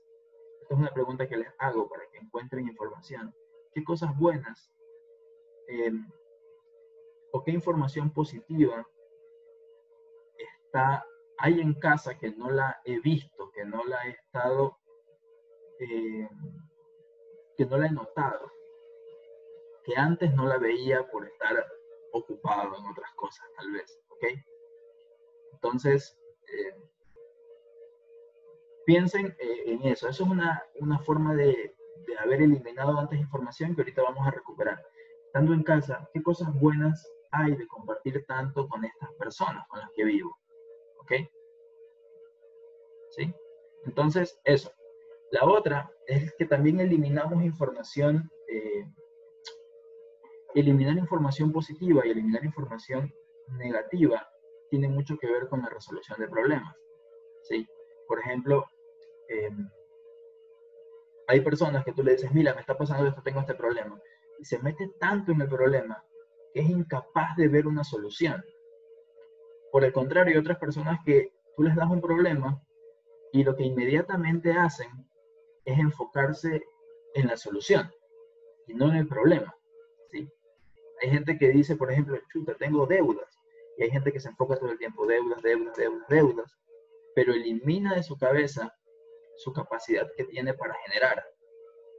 esta 0.62 0.76
es 0.76 0.80
una 0.80 0.94
pregunta 0.94 1.28
que 1.28 1.38
les 1.38 1.50
hago 1.58 1.90
para 1.90 2.04
que 2.12 2.20
encuentren 2.20 2.68
información, 2.68 3.34
qué 3.74 3.84
cosas 3.84 4.16
buenas 4.20 4.72
em, 5.68 6.08
o 7.34 7.44
qué 7.44 7.52
información 7.52 8.12
positiva 8.12 8.88
está, 10.38 11.04
hay 11.40 11.60
en 11.60 11.74
casa 11.74 12.18
que 12.20 12.30
no 12.32 12.52
la 12.52 12.80
he 12.86 13.00
visto, 13.00 13.52
que 13.52 13.66
no 13.66 13.84
la 13.86 14.08
he 14.08 14.12
estado, 14.12 14.78
em, 15.80 16.30
que 17.62 17.68
no 17.68 17.78
la 17.78 17.86
he 17.86 17.92
notado, 17.92 18.52
que 19.84 19.96
antes 19.96 20.34
no 20.34 20.48
la 20.48 20.58
veía 20.58 21.08
por 21.12 21.28
estar 21.28 21.64
ocupado 22.12 22.76
en 22.76 22.86
otras 22.88 23.12
cosas, 23.14 23.46
tal 23.56 23.72
vez, 23.72 24.00
¿ok? 24.10 24.26
Entonces, 25.54 26.18
em, 26.48 26.82
piensen 28.84 29.28
eh, 29.40 29.64
en 29.68 29.84
eso. 29.84 30.10
Eso 30.10 30.24
es 30.24 30.30
una, 30.30 30.64
una 30.80 30.98
forma 31.00 31.36
de, 31.36 31.76
de 32.08 32.18
haber 32.18 32.42
eliminado 32.42 32.98
antes 32.98 33.20
información 33.20 33.76
que 33.76 33.82
ahorita 33.82 34.02
vamos 34.02 34.28
a 34.28 34.32
recuperar. 34.32 34.84
Estando 35.28 35.54
en 35.54 35.62
casa, 35.62 36.10
¿qué 36.16 36.24
cosas 36.24 36.52
buenas 36.60 37.08
hay 37.30 37.56
de 37.56 37.68
compartir 37.68 38.26
tanto 38.26 38.68
con 38.68 38.84
estas 38.86 39.14
personas 39.14 39.68
con 39.68 39.82
las 39.82 39.92
que 39.92 40.04
vivo? 40.04 40.36
¿Ok? 40.98 41.12
¿Sí? 43.12 43.32
Entonces, 43.86 44.40
eso. 44.46 44.72
La 45.32 45.46
otra 45.46 45.90
es 46.08 46.34
que 46.36 46.46
también 46.46 46.80
eliminamos 46.80 47.42
información, 47.44 48.30
eh, 48.48 48.86
eliminar 50.56 50.98
información 50.98 51.52
positiva 51.54 52.06
y 52.06 52.12
eliminar 52.12 52.44
información 52.44 53.14
negativa 53.58 54.28
tiene 54.70 54.90
mucho 54.90 55.18
que 55.18 55.32
ver 55.32 55.48
con 55.48 55.62
la 55.62 55.70
resolución 55.70 56.20
de 56.20 56.28
problemas. 56.28 56.76
¿Sí? 57.44 57.66
Por 58.08 58.20
ejemplo, 58.20 58.66
eh, 59.30 59.50
hay 61.28 61.40
personas 61.42 61.86
que 61.86 61.94
tú 61.94 62.04
le 62.04 62.14
dices, 62.14 62.34
mira, 62.34 62.54
me 62.54 62.62
está 62.62 62.78
pasando 62.78 63.08
esto, 63.08 63.22
tengo 63.24 63.40
este 63.40 63.56
problema, 63.56 64.00
y 64.38 64.44
se 64.44 64.60
mete 64.60 64.92
tanto 65.00 65.32
en 65.32 65.42
el 65.42 65.48
problema 65.48 66.04
que 66.54 66.60
es 66.60 66.70
incapaz 66.70 67.38
de 67.38 67.48
ver 67.48 67.68
una 67.68 67.86
solución. 67.86 68.44
Por 69.72 69.86
el 69.86 69.94
contrario, 69.94 70.34
hay 70.34 70.40
otras 70.40 70.58
personas 70.58 71.00
que 71.06 71.32
tú 71.56 71.64
les 71.64 71.76
das 71.76 71.90
un 71.90 72.02
problema 72.02 72.62
y 73.32 73.46
lo 73.46 73.56
que 73.56 73.64
inmediatamente 73.64 74.52
hacen 74.52 74.90
es 75.72 75.80
enfocarse 75.80 76.64
en 77.14 77.28
la 77.28 77.38
solución 77.38 77.92
y 78.68 78.74
no 78.74 78.90
en 78.90 78.98
el 78.98 79.08
problema. 79.08 79.56
¿sí? 80.12 80.30
Hay 81.02 81.10
gente 81.10 81.38
que 81.38 81.50
dice, 81.50 81.76
por 81.76 81.92
ejemplo, 81.92 82.18
chuta, 82.32 82.56
tengo 82.56 82.86
deudas. 82.86 83.38
Y 83.78 83.84
hay 83.84 83.90
gente 83.90 84.12
que 84.12 84.20
se 84.20 84.30
enfoca 84.30 84.58
todo 84.58 84.72
el 84.72 84.78
tiempo, 84.78 85.06
deudas, 85.06 85.42
deudas, 85.42 85.76
deudas, 85.76 86.08
deudas, 86.10 86.58
pero 87.16 87.34
elimina 87.34 87.96
de 87.96 88.04
su 88.04 88.18
cabeza 88.18 88.74
su 89.38 89.52
capacidad 89.52 90.08
que 90.16 90.26
tiene 90.26 90.54
para 90.54 90.76
generar, 90.86 91.26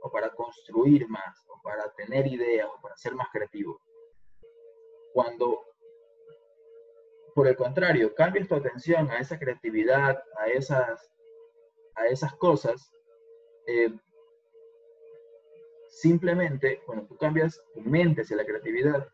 o 0.02 0.10
para 0.10 0.30
construir 0.30 1.08
más, 1.08 1.44
o 1.48 1.60
para 1.62 1.90
tener 1.94 2.26
ideas, 2.26 2.68
o 2.68 2.80
para 2.80 2.96
ser 2.96 3.14
más 3.14 3.28
creativo. 3.32 3.80
Cuando, 5.12 5.60
por 7.34 7.48
el 7.48 7.56
contrario, 7.56 8.14
cambias 8.14 8.48
tu 8.48 8.54
atención 8.54 9.10
a 9.10 9.18
esa 9.18 9.38
creatividad, 9.38 10.22
a 10.38 10.46
esas, 10.48 11.10
a 11.96 12.06
esas 12.06 12.34
cosas, 12.36 12.92
eh, 13.66 13.92
simplemente 15.88 16.82
cuando 16.84 17.06
tú 17.06 17.16
cambias 17.16 17.60
tu 17.74 17.80
mente 17.80 18.22
hacia 18.22 18.36
la 18.36 18.44
creatividad, 18.44 19.08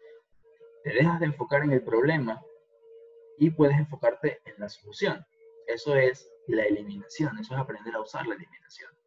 te 0.84 0.90
dejas 0.90 1.20
de 1.20 1.26
enfocar 1.26 1.62
en 1.62 1.72
el 1.72 1.82
problema 1.82 2.42
y 3.38 3.50
puedes 3.50 3.76
enfocarte 3.78 4.40
en 4.44 4.54
la 4.58 4.68
solución. 4.68 5.24
Eso 5.66 5.94
es 5.96 6.30
la 6.46 6.64
eliminación, 6.64 7.38
eso 7.38 7.54
es 7.54 7.60
aprender 7.60 7.94
a 7.94 8.00
usar 8.00 8.26
la 8.26 8.34
eliminación. 8.34 8.98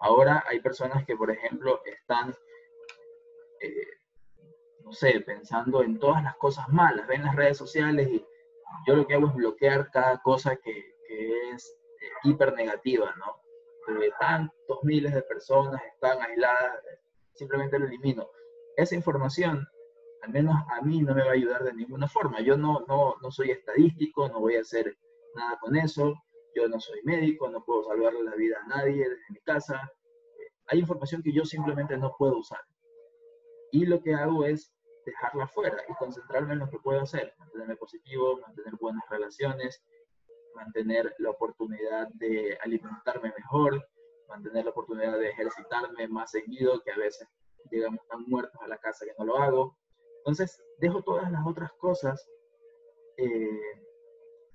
Ahora 0.00 0.44
hay 0.48 0.60
personas 0.60 1.06
que, 1.06 1.16
por 1.16 1.30
ejemplo, 1.30 1.80
están, 1.86 2.34
eh, 3.60 3.86
no 4.80 4.92
sé, 4.92 5.20
pensando 5.20 5.82
en 5.82 5.98
todas 5.98 6.22
las 6.22 6.36
cosas 6.36 6.68
malas, 6.68 7.06
ven 7.06 7.24
las 7.24 7.34
redes 7.34 7.56
sociales 7.56 8.08
y 8.08 8.22
yo 8.86 8.96
lo 8.96 9.06
que 9.06 9.14
hago 9.14 9.28
es 9.28 9.34
bloquear 9.34 9.90
cada 9.90 10.20
cosa 10.20 10.56
que, 10.56 10.94
es 11.08 11.78
eh, 12.02 12.08
hiper 12.24 12.52
negativa, 12.52 13.14
¿no? 13.16 13.40
Tantos 14.18 14.78
miles 14.82 15.14
de 15.14 15.22
personas 15.22 15.80
están 15.92 16.20
aisladas, 16.22 16.80
simplemente 17.34 17.78
lo 17.78 17.86
elimino. 17.86 18.28
Esa 18.76 18.94
información, 18.94 19.66
al 20.22 20.30
menos 20.30 20.56
a 20.70 20.82
mí, 20.82 21.02
no 21.02 21.14
me 21.14 21.22
va 21.22 21.30
a 21.30 21.34
ayudar 21.34 21.64
de 21.64 21.74
ninguna 21.74 22.08
forma. 22.08 22.40
Yo 22.40 22.56
no, 22.56 22.84
no, 22.88 23.14
no 23.22 23.30
soy 23.30 23.50
estadístico, 23.50 24.28
no 24.28 24.40
voy 24.40 24.56
a 24.56 24.60
hacer 24.60 24.96
nada 25.34 25.58
con 25.60 25.76
eso. 25.76 26.14
Yo 26.54 26.68
no 26.68 26.78
soy 26.78 27.00
médico, 27.02 27.48
no 27.50 27.64
puedo 27.64 27.84
salvarle 27.84 28.22
la 28.22 28.36
vida 28.36 28.56
a 28.62 28.68
nadie 28.68 29.08
desde 29.08 29.24
mi 29.30 29.40
casa. 29.40 29.90
Hay 30.68 30.78
información 30.78 31.22
que 31.22 31.32
yo 31.32 31.44
simplemente 31.44 31.96
no 31.98 32.14
puedo 32.16 32.38
usar. 32.38 32.60
Y 33.72 33.86
lo 33.86 34.00
que 34.00 34.14
hago 34.14 34.44
es 34.44 34.72
dejarla 35.04 35.46
fuera 35.48 35.76
y 35.88 35.94
concentrarme 35.94 36.54
en 36.54 36.60
lo 36.60 36.70
que 36.70 36.78
puedo 36.78 37.00
hacer, 37.00 37.34
mantenerme 37.38 37.76
positivo, 37.76 38.38
mantener 38.40 38.74
buenas 38.80 39.02
relaciones, 39.10 39.84
mantener 40.54 41.14
la 41.18 41.30
oportunidad 41.30 42.08
de 42.14 42.56
alimentarme 42.62 43.32
mejor, 43.36 43.86
mantener 44.28 44.64
la 44.64 44.70
oportunidad 44.70 45.18
de 45.18 45.30
ejercitarme 45.30 46.08
más 46.08 46.30
seguido, 46.30 46.80
que 46.82 46.92
a 46.92 46.96
veces 46.96 47.28
llegamos 47.70 48.06
tan 48.08 48.22
muertos 48.26 48.60
a 48.60 48.68
la 48.68 48.78
casa 48.78 49.04
que 49.04 49.12
no 49.18 49.24
lo 49.24 49.38
hago. 49.38 49.76
Entonces, 50.18 50.62
dejo 50.78 51.02
todas 51.02 51.30
las 51.30 51.46
otras 51.46 51.72
cosas 51.74 52.28
eh, 53.16 53.80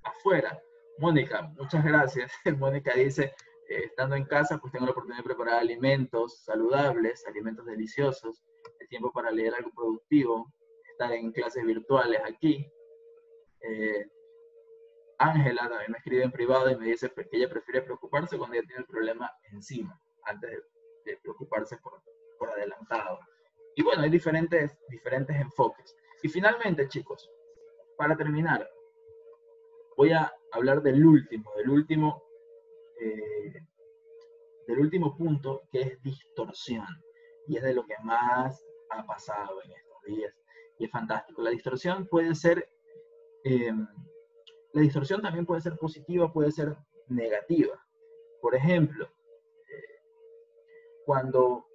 afuera. 0.02 0.60
Mónica, 0.98 1.42
muchas 1.56 1.84
gracias. 1.84 2.32
Mónica 2.58 2.94
dice, 2.94 3.34
eh, 3.68 3.84
estando 3.84 4.16
en 4.16 4.24
casa, 4.24 4.58
pues 4.58 4.72
tengo 4.72 4.86
la 4.86 4.92
oportunidad 4.92 5.22
de 5.22 5.28
preparar 5.28 5.60
alimentos 5.60 6.42
saludables, 6.44 7.24
alimentos 7.26 7.64
deliciosos, 7.66 8.42
el 8.78 8.88
tiempo 8.88 9.12
para 9.12 9.30
leer 9.30 9.54
algo 9.54 9.70
productivo, 9.74 10.52
estar 10.90 11.12
en 11.12 11.32
clases 11.32 11.64
virtuales 11.64 12.20
aquí. 12.24 12.66
Eh, 13.62 14.06
Ángela 15.20 15.68
también 15.68 15.92
me 15.92 15.98
escribe 15.98 16.22
en 16.22 16.32
privado 16.32 16.70
y 16.70 16.76
me 16.76 16.86
dice 16.86 17.10
que 17.10 17.28
ella 17.32 17.50
prefiere 17.50 17.82
preocuparse 17.82 18.38
cuando 18.38 18.56
ya 18.56 18.62
tiene 18.62 18.80
el 18.80 18.86
problema 18.86 19.30
encima, 19.52 20.00
antes 20.24 20.50
de, 21.04 21.16
preocuparse 21.18 21.76
por, 21.76 22.02
por, 22.38 22.48
adelantado. 22.48 23.18
Y 23.76 23.82
bueno, 23.82 24.02
hay 24.02 24.08
diferentes, 24.08 24.78
diferentes 24.88 25.36
enfoques. 25.36 25.94
Y 26.22 26.28
finalmente, 26.30 26.88
chicos, 26.88 27.30
para 27.98 28.16
terminar, 28.16 28.66
voy 29.94 30.12
a 30.12 30.32
hablar 30.52 30.80
del 30.80 31.04
último, 31.04 31.52
del 31.54 31.68
último, 31.68 32.22
eh, 32.98 33.60
del 34.68 34.78
último 34.78 35.14
punto, 35.18 35.64
que 35.70 35.82
es 35.82 36.02
distorsión. 36.02 36.86
Y 37.46 37.58
es 37.58 37.62
de 37.62 37.74
lo 37.74 37.84
que 37.84 37.96
más 38.04 38.64
ha 38.88 39.04
pasado 39.04 39.62
en 39.64 39.72
estos 39.72 40.02
días. 40.04 40.34
Y 40.78 40.86
es 40.86 40.90
fantástico. 40.90 41.42
La 41.42 41.50
distorsión 41.50 42.06
puede 42.06 42.34
ser... 42.34 42.70
Eh, 43.44 43.70
la 44.72 44.82
distorsión 44.82 45.20
también 45.22 45.46
puede 45.46 45.60
ser 45.60 45.76
positiva, 45.76 46.32
puede 46.32 46.50
ser 46.52 46.76
negativa. 47.08 47.84
Por 48.40 48.54
ejemplo, 48.54 49.08
cuando 51.04 51.66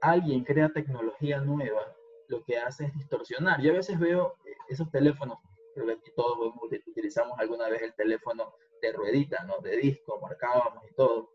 alguien 0.00 0.44
crea 0.44 0.68
tecnología 0.68 1.40
nueva, 1.40 1.96
lo 2.28 2.44
que 2.44 2.58
hace 2.58 2.84
es 2.84 2.94
distorsionar. 2.94 3.60
Yo 3.62 3.72
a 3.72 3.76
veces 3.76 3.98
veo 3.98 4.36
eh, 4.44 4.52
esos 4.68 4.90
teléfonos, 4.90 5.38
creo 5.74 5.98
todos 6.14 6.54
utilizamos 6.86 7.38
alguna 7.38 7.68
vez 7.68 7.82
el 7.82 7.94
teléfono 7.94 8.52
de 8.82 8.92
ruedita, 8.92 9.44
¿no? 9.44 9.58
De 9.60 9.76
disco, 9.76 10.20
marcábamos 10.20 10.84
y 10.90 10.94
todo. 10.94 11.30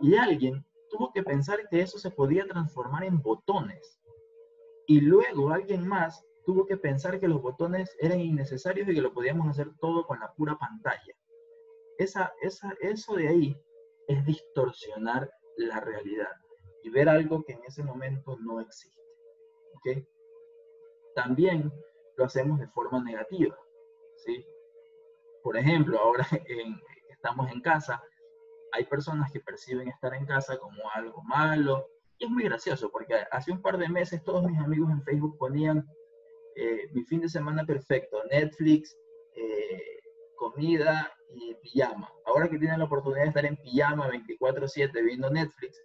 Y 0.00 0.14
alguien 0.14 0.64
tuvo 0.90 1.12
que 1.12 1.22
pensar 1.22 1.68
que 1.68 1.80
eso 1.80 1.98
se 1.98 2.10
podía 2.10 2.46
transformar 2.46 3.04
en 3.04 3.20
botones. 3.20 3.98
Y 4.86 5.00
luego 5.00 5.50
alguien 5.50 5.86
más 5.86 6.24
tuvo 6.44 6.66
que 6.66 6.76
pensar 6.76 7.20
que 7.20 7.28
los 7.28 7.40
botones 7.40 7.96
eran 8.00 8.20
innecesarios 8.20 8.88
y 8.88 8.94
que 8.94 9.00
lo 9.00 9.12
podíamos 9.12 9.48
hacer 9.48 9.68
todo 9.80 10.06
con 10.06 10.20
la 10.20 10.32
pura 10.34 10.56
pantalla. 10.58 11.14
Esa, 11.98 12.32
esa, 12.42 12.74
eso 12.80 13.14
de 13.14 13.28
ahí 13.28 13.56
es 14.08 14.24
distorsionar 14.24 15.30
la 15.56 15.80
realidad 15.80 16.32
y 16.82 16.90
ver 16.90 17.08
algo 17.08 17.42
que 17.44 17.52
en 17.52 17.64
ese 17.64 17.82
momento 17.82 18.36
no 18.40 18.60
existe. 18.60 19.00
¿okay? 19.76 20.06
También 21.14 21.72
lo 22.16 22.24
hacemos 22.24 22.58
de 22.58 22.68
forma 22.68 23.02
negativa. 23.02 23.56
¿sí? 24.24 24.44
Por 25.42 25.56
ejemplo, 25.56 25.98
ahora 25.98 26.26
estamos 27.10 27.50
en 27.50 27.60
casa, 27.60 28.02
hay 28.72 28.84
personas 28.84 29.30
que 29.30 29.40
perciben 29.40 29.88
estar 29.88 30.14
en 30.14 30.26
casa 30.26 30.58
como 30.58 30.90
algo 30.94 31.22
malo. 31.22 31.88
Y 32.18 32.24
es 32.24 32.30
muy 32.30 32.44
gracioso 32.44 32.90
porque 32.90 33.14
hace 33.30 33.52
un 33.52 33.62
par 33.62 33.78
de 33.78 33.88
meses 33.88 34.22
todos 34.24 34.44
mis 34.44 34.58
amigos 34.58 34.90
en 34.90 35.02
Facebook 35.02 35.36
ponían 35.38 35.86
eh, 36.56 36.88
mi 36.92 37.04
fin 37.04 37.20
de 37.20 37.28
semana 37.28 37.64
perfecto, 37.64 38.22
Netflix, 38.30 38.96
eh, 39.34 40.00
comida 40.36 41.12
y 41.34 41.54
pijama. 41.62 42.10
Ahora 42.26 42.48
que 42.48 42.58
tienen 42.58 42.78
la 42.78 42.84
oportunidad 42.84 43.22
de 43.22 43.28
estar 43.28 43.46
en 43.46 43.56
pijama 43.56 44.08
24/7 44.08 45.02
viendo 45.02 45.30
Netflix, 45.30 45.80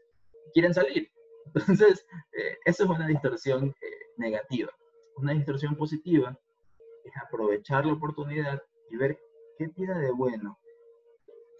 quieren 0.54 0.74
salir. 0.74 1.10
Entonces, 1.56 2.06
eh, 2.34 2.58
eso 2.66 2.84
es 2.84 2.90
una 2.90 3.08
distorsión 3.08 3.74
negativa. 4.18 4.72
Una 5.16 5.34
distorsión 5.34 5.76
positiva 5.76 6.38
es 7.04 7.14
aprovechar 7.18 7.86
la 7.86 7.94
oportunidad 7.94 8.62
y 8.90 8.98
ver 8.98 9.18
qué 9.58 9.70
tiene 9.70 9.98
de 10.00 10.12
bueno. 10.12 10.60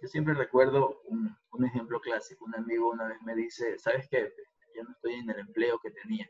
Yo 0.02 0.08
siempre 0.08 0.34
recuerdo 0.34 1.00
un, 1.06 1.34
un 1.52 1.64
ejemplo 1.64 2.00
clásico. 2.00 2.44
Un 2.44 2.54
amigo 2.54 2.90
una 2.90 3.08
vez 3.08 3.18
me 3.22 3.34
dice, 3.34 3.78
¿sabes 3.78 4.06
qué? 4.10 4.32
Ya 4.76 4.82
no 4.84 4.92
estoy 4.92 5.14
en 5.14 5.30
el 5.30 5.40
empleo 5.40 5.78
que 5.82 5.90
tenía. 5.90 6.28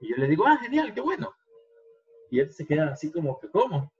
Y 0.00 0.10
yo 0.10 0.16
le 0.16 0.26
digo, 0.26 0.46
ah, 0.46 0.58
genial, 0.60 0.92
qué 0.92 1.00
bueno. 1.00 1.32
Y 2.30 2.40
él 2.40 2.52
se 2.52 2.66
queda 2.66 2.92
así 2.92 3.12
como 3.12 3.38
que, 3.38 3.48
¿cómo? 3.50 3.92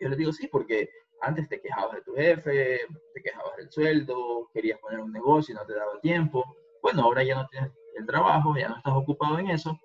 Yo 0.00 0.08
le 0.08 0.16
digo, 0.16 0.32
sí, 0.32 0.48
porque 0.48 0.88
antes 1.20 1.48
te 1.48 1.60
quejabas 1.60 1.96
de 1.96 2.02
tu 2.02 2.14
jefe, 2.14 2.80
te 3.14 3.22
quejabas 3.22 3.56
del 3.56 3.70
sueldo, 3.70 4.48
querías 4.52 4.78
poner 4.80 5.00
un 5.00 5.12
negocio 5.12 5.52
y 5.54 5.56
no 5.56 5.64
te 5.64 5.74
daba 5.74 5.98
tiempo. 6.00 6.44
Bueno, 6.82 7.02
ahora 7.02 7.22
ya 7.22 7.34
no 7.36 7.48
tienes 7.48 7.72
el 7.96 8.06
trabajo, 8.06 8.54
ya 8.56 8.68
no 8.68 8.76
estás 8.76 8.94
ocupado 8.94 9.38
en 9.38 9.50
eso, 9.50 9.78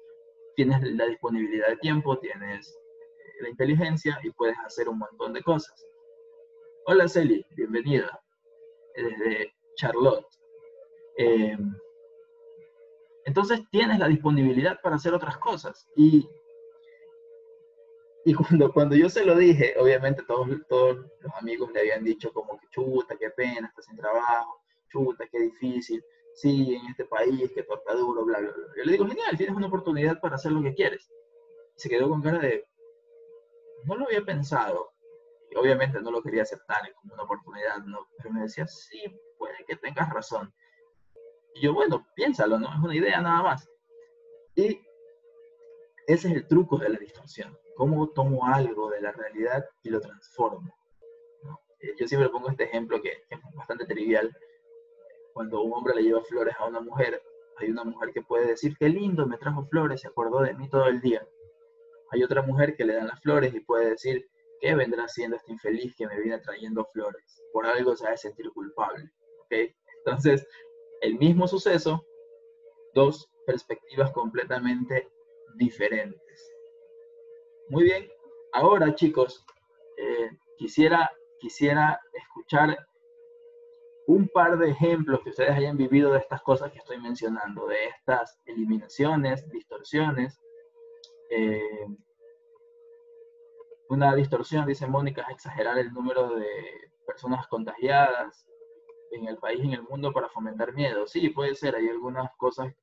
tienes 0.56 0.82
la 0.84 1.06
disponibilidad 1.06 1.70
de 1.70 1.78
tiempo, 1.78 2.20
tienes 2.20 2.70
eh, 2.70 3.44
la 3.44 3.50
inteligencia 3.50 4.20
y 4.24 4.32
puedes 4.32 4.58
hacer 4.66 4.90
un 4.90 5.00
montón 5.00 5.34
de 5.34 5.42
cosas. 5.42 5.86
Hola 6.86 7.08
Celi, 7.08 7.46
bienvenida 7.56 8.20
desde 8.96 9.54
Charlotte. 9.76 10.28
Em, 11.18 11.74
entonces 13.26 13.62
tienes 13.72 14.00
la 14.00 14.08
disponibilidad 14.08 14.80
para 14.82 14.96
hacer 14.96 15.14
otras 15.14 15.38
cosas 15.38 15.88
y 15.96 16.28
y 18.26 18.34
cuando, 18.34 18.72
cuando 18.72 18.96
yo 18.96 19.10
se 19.10 19.26
lo 19.26 19.36
dije, 19.36 19.74
obviamente 19.80 20.24
todos, 20.24 20.48
todos 20.70 20.98
los 20.98 21.34
amigos 21.40 21.72
le 21.72 21.80
habían 21.80 22.04
dicho 22.04 22.32
como 22.32 22.60
que 22.60 22.68
chuta, 22.70 23.16
qué 23.18 23.32
pena, 23.32 23.68
estás 23.68 23.86
sin 23.86 23.98
trabajo, 23.98 24.62
chuta, 24.90 25.28
qué 25.32 25.40
difícil, 25.40 26.04
sí, 26.36 26.76
en 26.76 26.86
este 26.92 27.06
país, 27.06 27.52
que 27.54 27.64
todo 27.64 27.78
está 27.78 27.94
duro, 27.94 28.24
bla, 28.26 28.40
bla, 28.40 28.52
bla. 28.52 28.66
Yo 28.78 28.84
le 28.84 28.92
digo, 28.92 29.08
genial, 29.08 29.38
tienes 29.38 29.56
una 29.56 29.68
oportunidad 29.68 30.20
para 30.20 30.36
hacer 30.36 30.52
lo 30.52 30.62
que 30.62 30.76
quieres. 30.76 31.10
se 31.76 31.90
quedó 31.90 32.10
con 32.10 32.22
cara 32.22 32.40
de, 32.40 32.66
no 33.86 33.96
lo 33.96 34.06
había 34.06 34.22
pensado. 34.22 34.92
Y 35.50 35.56
obviamente 35.58 36.00
no 36.00 36.12
lo 36.12 36.22
quería 36.22 36.44
aceptar 36.44 36.94
como 36.94 37.14
una 37.14 37.24
oportunidad, 37.24 37.80
¿no? 37.80 38.08
pero 38.18 38.32
me 38.32 38.42
decía, 38.42 38.68
sí, 38.68 39.04
puede 39.38 39.66
que 39.68 39.76
tengas 39.76 40.10
razón. 40.14 40.54
Y 41.56 41.62
yo, 41.62 41.74
bueno, 41.74 42.08
piénsalo, 42.16 42.58
¿no? 42.58 42.70
Es 42.74 42.80
una 42.82 42.96
idea 42.96 43.20
nada 43.20 43.42
más. 43.42 43.70
Y 44.56 44.80
ese 46.08 46.30
es 46.30 46.36
el 46.36 46.48
truco 46.48 46.78
de 46.78 46.90
la 46.90 47.00
distorsión 47.00 47.58
cómo 47.82 48.10
tomo 48.10 48.46
algo 48.46 48.92
de 48.92 49.02
la 49.02 49.12
realidad 49.12 49.66
y 49.82 49.90
lo 49.90 50.00
transformo. 50.00 50.72
Eh, 51.80 51.96
yo 52.00 52.08
siempre 52.08 52.30
pongo 52.30 52.52
este 52.52 52.66
ejemplo 52.66 53.02
que, 53.02 53.10
es 53.28 53.40
bastante 53.56 53.86
trivial. 53.86 54.32
Cuando 55.34 55.64
un 55.64 55.74
hombre 55.74 55.96
le 55.96 56.04
lleva 56.04 56.22
flores 56.22 56.54
a 56.60 56.68
una 56.68 56.80
mujer, 56.80 57.20
hay 57.58 57.72
una 57.72 57.84
mujer 57.84 58.12
que 58.14 58.22
puede 58.22 58.46
decir, 58.46 58.78
qué 58.78 58.88
lindo, 58.88 59.26
me 59.26 59.40
trajo 59.40 59.66
flores, 59.66 60.02
se 60.02 60.10
acordó 60.10 60.42
de 60.42 60.54
mí 60.54 60.70
todo 60.70 60.86
el 60.86 61.02
día. 61.02 61.28
Hay 62.12 62.22
otra 62.22 62.44
mujer 62.44 62.76
que 62.76 62.86
le 62.86 62.94
dan 62.94 63.08
las 63.08 63.20
flores 63.20 63.52
y 63.56 63.62
puede 63.62 63.90
decir, 63.90 64.28
¿qué 64.60 64.76
vendrá 64.76 65.08
siendo 65.08 65.38
este 65.38 65.52
infeliz 65.52 65.96
que 65.96 66.06
me 66.06 66.20
viene 66.20 66.38
trayendo 66.38 66.86
flores? 66.94 67.42
Por 67.52 67.66
algo 67.66 67.96
se 67.96 68.06
va 68.06 68.12
a 68.12 68.18
sentir 68.18 68.52
culpable. 68.52 69.10
¿okay? 69.46 69.74
Entonces, 70.06 70.46
el 71.02 71.18
mismo 71.18 71.48
suceso, 71.48 72.06
dos 72.94 73.28
perspectivas 73.48 74.12
completamente 74.12 75.10
diferentes. 75.56 76.51
Muy 77.72 77.84
bien, 77.86 78.06
ahora 78.52 78.94
chicos, 78.96 79.46
eh, 79.96 80.30
quisiera, 80.58 81.10
quisiera 81.40 82.02
escuchar 82.14 82.86
un 84.08 84.28
par 84.28 84.58
de 84.58 84.72
ejemplos 84.72 85.22
que 85.24 85.30
ustedes 85.30 85.52
hayan 85.52 85.78
vivido 85.78 86.12
de 86.12 86.20
estas 86.20 86.42
cosas 86.42 86.70
que 86.74 86.80
estoy 86.80 87.00
mencionando, 87.00 87.66
de 87.68 87.86
estas 87.86 88.38
eliminaciones, 88.46 89.50
distorsiones. 89.50 90.38
Eh, 91.30 91.88
una 93.88 94.16
distorsión, 94.16 94.66
dice 94.66 94.86
Mónica, 94.86 95.22
es 95.22 95.36
exagerar 95.36 95.78
el 95.78 95.94
número 95.94 96.36
de 96.36 96.50
personas 97.08 97.48
contagiadas 97.48 98.46
en 99.12 99.30
el 99.30 99.38
país 99.38 99.62
y 99.64 99.68
en 99.68 99.74
el 99.76 99.84
mundo 99.84 100.12
para 100.12 100.28
fomentar 100.28 100.74
miedo. 100.74 101.08
Sí, 101.08 101.30
puede 101.30 101.56
ser, 101.56 101.78
hay 101.78 101.88
algunas 101.88 102.36
cosas 102.36 102.74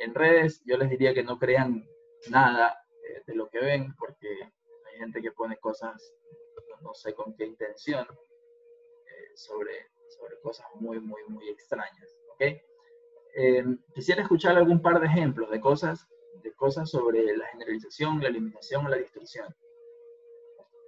en 0.00 0.14
redes, 0.14 0.62
yo 0.66 0.76
les 0.76 0.90
diría 0.90 1.14
que 1.14 1.24
no 1.24 1.38
crean 1.38 1.88
nada 2.28 2.84
eh, 3.08 3.22
de 3.26 3.34
lo 3.34 3.48
que 3.48 3.60
ven, 3.60 3.94
porque 3.98 4.28
hay 4.28 4.98
gente 4.98 5.20
que 5.20 5.32
pone 5.32 5.56
cosas, 5.58 6.14
no 6.82 6.94
sé 6.94 7.14
con 7.14 7.34
qué 7.36 7.44
intención, 7.44 8.06
eh, 8.06 9.36
sobre, 9.36 9.86
sobre 10.08 10.38
cosas 10.40 10.66
muy, 10.74 11.00
muy, 11.00 11.22
muy 11.28 11.48
extrañas. 11.48 12.16
¿okay? 12.34 12.60
Eh, 13.34 13.64
quisiera 13.94 14.22
escuchar 14.22 14.56
algún 14.56 14.80
par 14.80 15.00
de 15.00 15.06
ejemplos 15.06 15.50
de 15.50 15.60
cosas, 15.60 16.06
de 16.42 16.52
cosas 16.54 16.90
sobre 16.90 17.36
la 17.36 17.46
generalización, 17.48 18.20
la 18.20 18.28
eliminación 18.28 18.86
o 18.86 18.88
la 18.88 18.96
distorsión. 18.96 19.54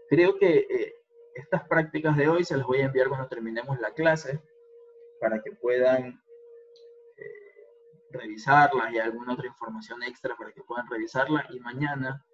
Creo 0.09 0.37
que 0.38 0.94
estas 1.35 1.66
prácticas 1.68 2.16
de 2.16 2.28
hoy 2.28 2.44
se 2.44 2.56
las 2.56 2.66
voy 2.66 2.78
a 2.78 2.87
enviar 2.87 3.09
cuando 3.09 3.28
terminemos 3.28 3.78
la 3.80 3.92
clase 3.92 4.40
para 5.20 5.40
que 5.40 5.52
puedan 5.52 6.20
revisarlas 8.11 8.92
y 8.92 8.99
alguna 8.99 9.35
otra 9.35 9.46
información 9.46 10.03
extra 10.03 10.37
para 10.37 10.53
que 10.53 10.62
puedan 10.62 10.87
revisarla 10.88 11.46
y 11.51 11.61
mañana 11.61 12.25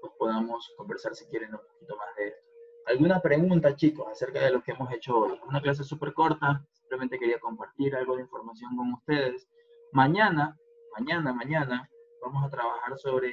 pues 0.00 0.12
podamos 0.18 0.72
conversar 0.76 1.14
si 1.14 1.26
quieren 1.26 1.54
un 1.54 1.60
poquito 1.60 1.96
más 1.96 2.14
de 2.16 2.28
esto. 2.28 2.42
¿Alguna 2.86 3.20
pregunta, 3.22 3.76
chicos, 3.76 4.08
acerca 4.10 4.40
de 4.40 4.50
lo 4.50 4.62
que 4.62 4.72
hemos 4.72 4.92
hecho 4.92 5.16
hoy? 5.16 5.40
Una 5.46 5.62
clase 5.62 5.84
súper 5.84 6.12
corta, 6.12 6.66
simplemente 6.72 7.18
quería 7.18 7.38
compartir 7.38 7.94
algo 7.94 8.16
de 8.16 8.22
información 8.22 8.76
con 8.76 8.92
ustedes. 8.92 9.48
Mañana, 9.92 10.58
mañana, 10.98 11.32
mañana, 11.32 11.88
vamos 12.20 12.44
a 12.44 12.50
trabajar 12.50 12.98
sobre, 12.98 13.32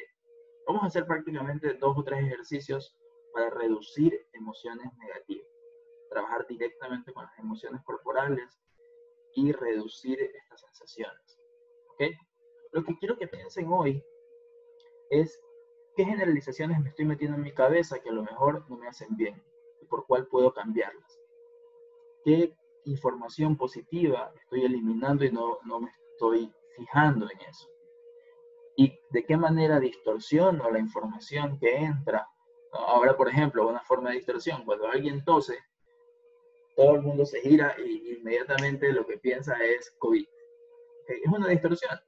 vamos 0.68 0.84
a 0.84 0.86
hacer 0.86 1.08
prácticamente 1.08 1.74
dos 1.74 1.98
o 1.98 2.04
tres 2.04 2.24
ejercicios 2.24 2.96
para 3.34 3.50
reducir 3.50 4.28
emociones 4.34 4.94
negativas. 4.98 5.48
Trabajar 6.12 6.46
directamente 6.48 7.12
con 7.12 7.26
las 7.26 7.38
emociones 7.40 7.82
corporales 7.84 8.60
y 9.34 9.52
reducir 9.52 10.20
estas 10.22 10.62
sensaciones. 10.62 11.39
Lo 12.72 12.84
que 12.84 12.98
quiero 12.98 13.18
que 13.18 13.28
piensen 13.28 13.68
hoy 13.72 14.04
es 15.10 15.40
qué 15.96 16.06
generalizaciones 16.06 16.80
me 16.80 16.90
estoy 16.90 17.06
metiendo 17.06 17.36
en 17.36 17.44
mi 17.44 17.52
cabeza 17.52 18.00
que 18.00 18.10
a 18.10 18.14
lo 18.14 18.24
mejor 18.24 18.70
no 18.70 18.78
me 18.78 18.88
hacen 18.88 19.16
bien 19.18 19.44
y 19.82 19.86
por 19.86 20.06
cuál 20.06 20.28
puedo 20.28 20.54
cambiarlas. 20.54 21.20
¿Qué 22.24 22.54
información 22.86 23.58
positiva 23.58 24.32
estoy 24.42 24.66
eliminando 24.66 25.26
y 25.26 25.32
no, 25.32 25.58
no 25.66 25.82
me 25.82 25.92
estoy 26.14 26.54
fijando 26.78 27.30
en 27.30 27.40
eso? 27.42 27.68
¿Y 28.78 28.98
de 29.10 29.26
qué 29.26 29.36
manera 29.36 29.80
distorsiono 29.80 30.70
la 30.70 30.80
información 30.80 31.60
que 31.60 31.76
entra? 31.76 32.28
Ahora, 32.72 33.18
por 33.18 33.28
ejemplo, 33.28 33.68
una 33.68 33.82
forma 33.82 34.10
de 34.10 34.18
distorsión, 34.18 34.64
cuando 34.64 34.88
alguien 34.88 35.26
tose, 35.26 35.58
todo 36.76 36.96
el 36.96 37.02
mundo 37.02 37.26
se 37.26 37.42
gira 37.42 37.76
y 37.84 38.14
inmediatamente 38.20 38.94
lo 38.94 39.06
que 39.06 39.18
piensa 39.18 39.58
es 39.64 39.92
COVID 39.98 40.26
es 41.14 41.32
una 41.32 41.48
distorsión. 41.48 42.00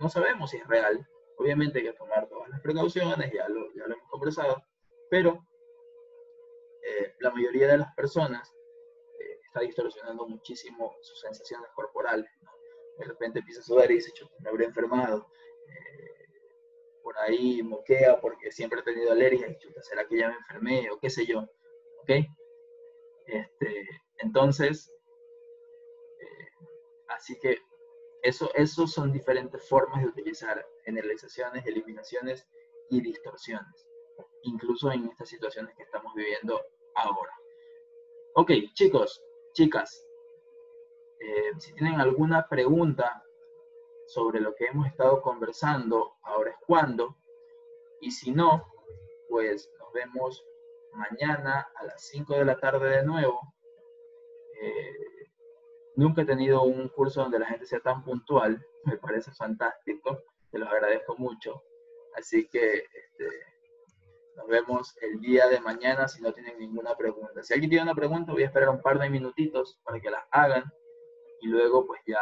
No 0.00 0.08
sabemos 0.08 0.50
si 0.50 0.58
es 0.58 0.66
real. 0.66 1.06
Obviamente 1.36 1.78
hay 1.78 1.86
que 1.86 1.92
tomar 1.94 2.28
todas 2.28 2.48
las 2.48 2.60
precauciones, 2.60 3.32
ya 3.32 3.48
lo, 3.48 3.72
ya 3.74 3.86
lo 3.86 3.94
hemos 3.94 4.08
conversado, 4.08 4.62
pero 5.10 5.44
eh, 6.82 7.14
la 7.18 7.30
mayoría 7.30 7.66
de 7.66 7.78
las 7.78 7.94
personas 7.94 8.54
eh, 9.18 9.40
está 9.44 9.60
distorsionando 9.60 10.26
muchísimo 10.28 10.96
sus 11.02 11.20
sensaciones 11.20 11.70
corporales. 11.74 12.30
De 12.98 13.04
repente 13.04 13.40
empieza 13.40 13.60
a 13.60 13.64
sudar 13.64 13.90
y 13.90 13.94
dice, 13.94 14.12
me 14.38 14.48
habré 14.48 14.66
enfermado. 14.66 15.26
Eh, 15.68 16.10
por 17.02 17.18
ahí 17.18 17.62
moquea 17.62 18.20
porque 18.20 18.52
siempre 18.52 18.80
he 18.80 18.84
tenido 18.84 19.10
alergia 19.10 19.48
y 19.48 19.58
chuta, 19.58 19.82
¿será 19.82 20.06
que 20.06 20.18
ya 20.18 20.28
me 20.28 20.36
enfermé 20.36 20.90
o 20.90 20.98
qué 20.98 21.10
sé 21.10 21.26
yo? 21.26 21.40
¿Ok? 22.02 22.10
Este, 23.26 23.88
entonces, 24.18 24.90
así 27.08 27.38
que 27.40 27.58
eso, 28.24 28.50
eso 28.54 28.86
son 28.86 29.12
diferentes 29.12 29.68
formas 29.68 30.02
de 30.02 30.08
utilizar 30.08 30.66
generalizaciones, 30.84 31.66
eliminaciones 31.66 32.46
y 32.88 33.02
distorsiones, 33.02 33.86
incluso 34.42 34.90
en 34.90 35.06
estas 35.10 35.28
situaciones 35.28 35.76
que 35.76 35.82
estamos 35.82 36.14
viviendo 36.14 36.60
ahora. 36.94 37.32
Ok, 38.36 38.50
chicos, 38.72 39.22
chicas, 39.52 40.06
eh, 41.20 41.52
si 41.58 41.74
tienen 41.74 42.00
alguna 42.00 42.48
pregunta 42.48 43.22
sobre 44.06 44.40
lo 44.40 44.54
que 44.54 44.66
hemos 44.66 44.86
estado 44.86 45.20
conversando, 45.20 46.14
ahora 46.22 46.50
es 46.50 46.56
cuando, 46.66 47.16
y 48.00 48.10
si 48.10 48.32
no, 48.32 48.72
pues 49.28 49.70
nos 49.78 49.92
vemos 49.92 50.44
mañana 50.92 51.68
a 51.74 51.84
las 51.84 52.06
5 52.06 52.34
de 52.36 52.44
la 52.46 52.58
tarde 52.58 52.88
de 52.88 53.04
nuevo. 53.04 53.53
Nunca 55.96 56.22
he 56.22 56.26
tenido 56.26 56.62
un 56.62 56.88
curso 56.88 57.22
donde 57.22 57.38
la 57.38 57.46
gente 57.46 57.66
sea 57.66 57.80
tan 57.80 58.02
puntual, 58.04 58.64
me 58.84 58.96
parece 58.96 59.30
fantástico, 59.32 60.22
te 60.50 60.58
los 60.58 60.68
agradezco 60.68 61.16
mucho. 61.16 61.62
Así 62.16 62.48
que 62.48 62.84
este, 62.92 63.28
nos 64.36 64.46
vemos 64.48 64.96
el 65.00 65.20
día 65.20 65.48
de 65.48 65.60
mañana 65.60 66.08
si 66.08 66.20
no 66.20 66.32
tienen 66.32 66.58
ninguna 66.58 66.96
pregunta. 66.96 67.42
Si 67.42 67.54
alguien 67.54 67.70
tiene 67.70 67.84
una 67.84 67.94
pregunta, 67.94 68.32
voy 68.32 68.42
a 68.42 68.46
esperar 68.46 68.68
un 68.70 68.82
par 68.82 68.98
de 68.98 69.10
minutitos 69.10 69.78
para 69.84 70.00
que 70.00 70.10
las 70.10 70.24
hagan 70.30 70.64
y 71.40 71.46
luego 71.48 71.86
pues 71.86 72.00
ya 72.06 72.20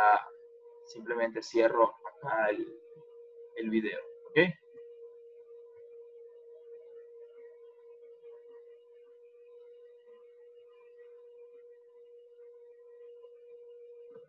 simplemente 0.86 1.42
cierro 1.42 1.94
acá 2.06 2.50
el, 2.50 2.66
el 3.56 3.70
video. 3.70 4.00
¿Ok? 4.30 4.38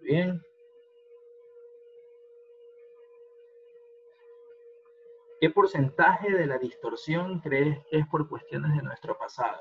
Bien. 0.03 0.41
¿Qué 5.39 5.49
porcentaje 5.49 6.31
de 6.31 6.45
la 6.45 6.57
distorsión 6.57 7.39
crees 7.39 7.77
que 7.89 7.99
es 7.99 8.07
por 8.07 8.27
cuestiones 8.27 8.75
de 8.75 8.83
nuestro 8.83 9.17
pasado? 9.17 9.57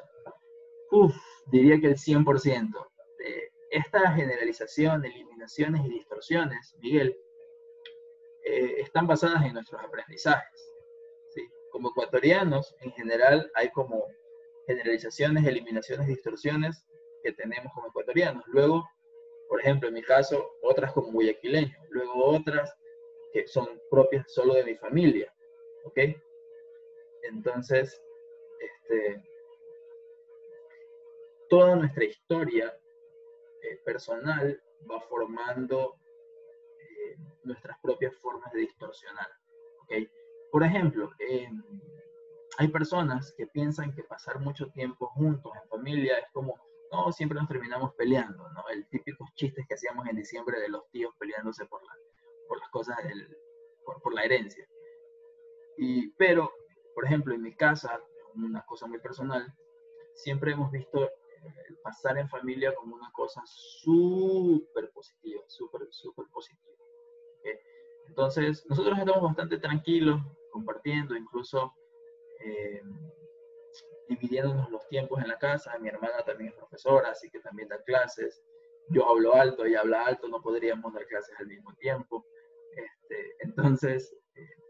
Uf, 0.91 1.15
diría 1.47 1.81
que 1.81 1.89
el 1.89 1.97
100%. 1.97 2.89
esta 3.71 4.13
generalización, 4.13 5.03
eliminaciones 5.05 5.87
y 5.87 5.89
distorsiones, 5.89 6.77
Miguel, 6.81 7.17
eh, 8.45 8.81
están 8.81 9.07
basadas 9.07 9.47
en 9.47 9.55
nuestros 9.55 9.83
aprendizajes. 9.83 10.69
Como 11.71 11.89
ecuatorianos, 11.89 12.75
en 12.81 12.93
general, 12.93 13.51
hay 13.55 13.71
como 13.71 14.05
generalizaciones, 14.67 15.47
eliminaciones, 15.47 16.07
distorsiones 16.07 16.85
que 17.23 17.33
tenemos 17.33 17.73
como 17.73 17.87
ecuatorianos. 17.87 18.45
Luego, 18.49 18.85
por 19.53 19.61
ejemplo, 19.61 19.89
en 19.89 19.95
mi 19.95 20.03
caso, 20.03 20.57
otras 20.63 20.95
como 20.95 21.13
guayaquileño, 21.13 21.77
luego 21.91 22.25
otras 22.25 22.75
que 23.35 23.47
son 23.47 23.69
propias 23.91 24.33
solo 24.33 24.55
de 24.55 24.65
mi 24.65 24.77
familia, 24.77 25.31
¿ok? 25.85 25.99
Entonces, 27.25 28.03
este, 28.59 29.23
toda 31.51 31.77
nuestra 31.77 32.03
historia 32.03 32.75
eh, 33.61 33.77
personal 33.85 34.59
va 34.91 35.03
formando 35.03 35.97
eh, 36.79 37.17
nuestras 37.45 37.79
propias 37.83 38.17
formas 38.23 38.51
de 38.55 38.61
distorsionar, 38.61 39.29
¿ok? 39.83 40.09
Por 40.51 40.63
ejemplo, 40.65 41.11
em, 41.19 41.63
hay 42.57 42.69
personas 42.69 43.35
que 43.37 43.47
piensan 43.49 43.95
que 43.95 44.03
pasar 44.05 44.41
mucho 44.41 44.71
tiempo 44.71 45.09
juntos 45.09 45.53
en 45.63 45.69
familia 45.69 46.17
es 46.17 46.31
como 46.33 46.72
no, 46.93 47.11
siempre 47.11 47.39
nos 47.39 47.49
terminamos 47.49 47.95
peleando, 47.95 48.49
¿no? 48.51 48.69
El 48.69 48.87
típico 48.89 49.27
chistes 49.35 49.67
que 49.67 49.75
hacíamos 49.75 50.07
en 50.07 50.17
diciembre 50.17 50.61
de 50.61 50.69
los 50.69 50.89
tíos 50.91 51.15
peleándose 51.19 51.65
por, 51.67 51.81
por 52.49 52.61
las 52.61 52.69
cosas, 52.71 52.97
por, 54.03 54.15
la 54.15 54.25
herencia. 54.25 54.69
Y, 55.79 56.11
pero, 56.13 56.53
por 56.95 57.07
ejemplo, 57.07 57.35
en 57.35 57.43
mi 57.43 57.57
casa, 57.57 57.99
una 58.35 58.65
cosa 58.67 58.87
muy 58.87 58.99
personal, 58.99 59.53
siempre 60.15 60.53
hemos 60.53 60.71
visto 60.71 61.11
pasar 61.83 62.19
en 62.19 62.29
familia 62.29 62.75
como 62.75 62.95
una 62.95 63.11
cosa 63.13 63.43
súper 63.47 64.91
positiva, 64.93 65.43
súper, 65.49 65.89
súper 65.91 66.27
positiva. 66.27 66.73
Entonces, 68.07 68.67
nosotros 68.69 68.99
estamos 68.99 69.23
bastante 69.23 69.59
tranquilos, 69.59 70.21
compartiendo, 70.51 71.17
incluso 71.17 71.73
eh, 72.45 72.83
dividiéndonos 74.17 74.71
los 74.71 74.87
tiempos 74.89 75.21
en 75.23 75.29
la 75.29 75.39
casa. 75.39 75.79
Mi 75.79 75.89
hermana 75.89 76.23
también 76.25 76.51
es 76.51 76.57
profesora, 76.57 77.11
así 77.11 77.31
que 77.31 77.41
también 77.41 77.69
da 77.69 77.83
clases. 77.83 78.43
Yo 78.89 79.09
hablo 79.09 79.35
alto, 79.35 79.65
ella 79.65 79.81
habla 79.81 80.07
alto, 80.07 80.29
no 80.29 80.41
podríamos 80.43 80.93
dar 80.93 81.07
clases 81.07 81.35
al 81.39 81.47
mismo 81.47 81.75
tiempo. 81.75 82.25
Este, 82.77 83.37
entonces, 83.41 84.15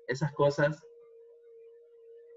esas 0.06 0.32
cosas 0.32 0.82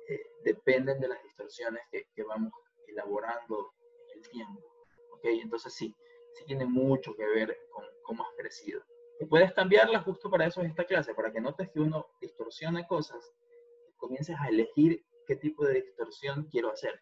eh, 0.08 0.22
dependen 0.44 1.00
de 1.00 1.08
las 1.08 1.22
distorsiones 1.24 1.82
que, 1.92 2.08
que, 2.16 2.24
vamos 2.24 2.54
elaborando 2.88 3.72
en 4.14 4.20
el 4.20 4.30
tiempo. 4.30 4.62
¿Ok? 5.12 5.26
Entonces 5.26 5.74
sí, 5.74 5.94
sí 6.34 6.46
tiene 6.46 6.66
mucho 6.66 7.16
que 7.16 7.26
ver 7.26 7.58
con 7.72 7.86
cómo 8.04 8.24
has 8.24 8.34
crecido. 8.38 8.82
Y 9.20 9.26
puedes 9.26 9.54
cambiarla 9.54 10.02
justo 10.02 10.30
para 10.30 10.46
eso 10.46 10.62
en 10.62 10.68
esta 10.68 10.86
clase, 10.86 11.14
para 11.14 11.32
que 11.32 11.42
notes 11.42 11.70
que 11.72 11.80
uno 11.80 12.06
distorsiona 12.20 12.86
cosas, 12.88 13.34
comiences 13.98 14.36
a 14.40 14.50
elegir 14.50 15.04
qué 15.26 15.36
tipo 15.36 15.66
de 15.66 15.82
distorsión 15.82 16.48
quiero 16.52 16.72
hacer, 16.72 17.00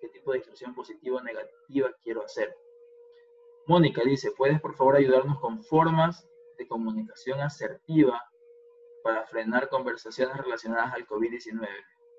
qué 0.00 0.08
tipo 0.08 0.32
de 0.32 0.38
distorsión 0.38 0.74
positiva 0.74 1.18
o 1.18 1.22
negativa 1.22 1.90
quiero 2.02 2.22
hacer. 2.22 2.54
Mónica 3.66 4.02
dice, 4.04 4.32
¿puedes 4.32 4.60
por 4.60 4.74
favor 4.74 4.96
ayudarnos 4.96 5.38
con 5.40 5.62
formas 5.62 6.26
de 6.56 6.66
comunicación 6.66 7.40
asertiva 7.40 8.22
para 9.02 9.26
frenar 9.26 9.68
conversaciones 9.68 10.36
relacionadas 10.36 10.94
al 10.94 11.06
COVID-19? 11.06 11.68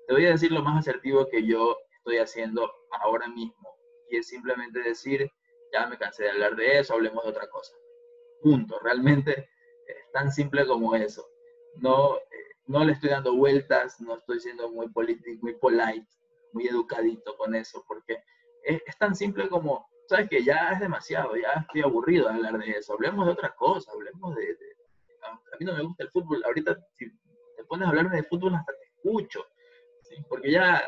Te 0.06 0.14
voy 0.14 0.26
a 0.26 0.30
decir 0.30 0.52
lo 0.52 0.62
más 0.62 0.78
asertivo 0.78 1.26
que 1.28 1.44
yo 1.44 1.76
estoy 1.98 2.18
haciendo 2.18 2.70
ahora 3.02 3.28
mismo, 3.28 3.68
y 4.10 4.16
es 4.16 4.28
simplemente 4.28 4.80
decir, 4.80 5.30
ya 5.72 5.86
me 5.86 5.98
cansé 5.98 6.24
de 6.24 6.30
hablar 6.30 6.56
de 6.56 6.78
eso, 6.78 6.94
hablemos 6.94 7.24
de 7.24 7.30
otra 7.30 7.48
cosa. 7.48 7.74
Punto. 8.42 8.78
Realmente 8.80 9.48
es 9.86 10.12
tan 10.12 10.30
simple 10.32 10.66
como 10.66 10.94
eso. 10.94 11.26
No, 11.76 12.16
eh, 12.16 12.49
no 12.70 12.84
le 12.84 12.92
estoy 12.92 13.10
dando 13.10 13.34
vueltas, 13.34 14.00
no 14.00 14.16
estoy 14.16 14.38
siendo 14.38 14.70
muy 14.70 14.88
político, 14.90 15.40
muy 15.42 15.54
polite, 15.54 16.06
muy 16.52 16.68
educadito 16.68 17.36
con 17.36 17.52
eso, 17.56 17.84
porque 17.86 18.22
es, 18.62 18.80
tan 18.96 19.16
simple 19.16 19.48
como, 19.48 19.88
sabes 20.06 20.28
que 20.28 20.44
ya 20.44 20.70
es 20.70 20.78
demasiado, 20.78 21.34
ya 21.34 21.48
estoy 21.62 21.82
aburrido 21.82 22.28
de 22.28 22.34
hablar 22.34 22.58
de 22.58 22.70
eso, 22.70 22.92
hablemos 22.92 23.26
de 23.26 23.32
otra 23.32 23.56
cosa, 23.56 23.90
hablemos 23.90 24.36
de, 24.36 24.56
a 25.24 25.56
mí 25.58 25.66
no 25.66 25.74
me 25.74 25.82
gusta 25.82 26.04
el 26.04 26.10
fútbol, 26.10 26.44
ahorita 26.44 26.76
si 26.96 27.10
te 27.56 27.64
pones 27.64 27.86
a 27.86 27.88
hablarme 27.90 28.14
de 28.14 28.22
fútbol 28.22 28.54
hasta 28.54 28.72
te 28.72 28.84
escucho, 28.84 29.44
porque 30.28 30.52
ya 30.52 30.80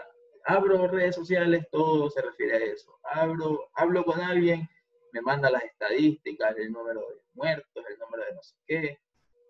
abro 0.45 0.87
redes 0.87 1.17
sociales, 1.17 1.67
todo 1.73 2.09
se 2.11 2.23
refiere 2.23 2.55
a 2.55 2.61
eso, 2.61 2.97
abro, 3.03 3.71
hablo 3.75 4.05
con 4.05 4.21
alguien, 4.21 4.69
me 5.11 5.21
manda 5.21 5.51
las 5.51 5.65
estadísticas, 5.65 6.57
el 6.59 6.71
número 6.71 7.01
de 7.01 7.17
muertos, 7.35 7.85
el 7.89 7.99
número 7.99 8.25
de 8.25 8.35
no 8.35 8.43
sé 8.43 8.55
qué. 8.67 9.01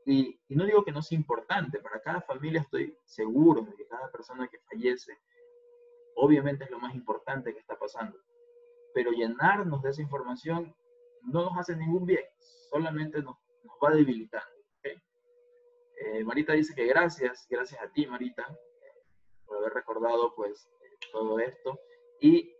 Y, 0.04 0.40
no 0.48 0.64
digo 0.64 0.84
que 0.84 0.92
no 0.92 1.02
sea 1.02 1.16
importante, 1.16 1.78
para 1.78 2.00
cada 2.00 2.20
familia 2.22 2.60
estoy 2.60 2.96
seguro 3.04 3.62
de 3.62 3.74
que 3.74 3.86
cada 3.86 4.10
persona 4.10 4.48
que 4.48 4.58
fallece, 4.58 5.16
obviamente 6.16 6.64
es 6.64 6.70
lo 6.70 6.78
más 6.78 6.94
importante 6.94 7.52
que 7.52 7.60
está 7.60 7.78
pasando. 7.78 8.18
Pero 8.94 9.12
llenarnos 9.12 9.82
de 9.82 9.90
esa 9.90 10.02
información 10.02 10.74
no 11.22 11.44
nos 11.44 11.58
hace 11.58 11.76
ningún 11.76 12.04
bien, 12.04 12.24
solamente 12.70 13.22
nos, 13.22 13.36
va 13.82 13.90
debilitando. 13.90 14.50
Eh, 16.04 16.24
Marita 16.24 16.52
dice 16.52 16.74
que 16.74 16.84
gracias, 16.84 17.46
gracias 17.48 17.80
a 17.80 17.88
ti 17.92 18.06
Marita, 18.06 18.44
por 19.46 19.58
haber 19.58 19.72
recordado 19.72 20.34
pues 20.34 20.68
todo 21.12 21.38
esto. 21.38 21.78
Y 22.20 22.52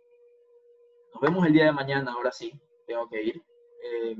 nos 1.13 1.21
vemos 1.21 1.45
el 1.45 1.51
día 1.51 1.65
de 1.65 1.71
mañana, 1.73 2.13
ahora 2.13 2.31
sí, 2.31 2.53
tengo 2.87 3.09
que 3.09 3.21
ir. 3.21 3.43
Eh, 3.83 4.15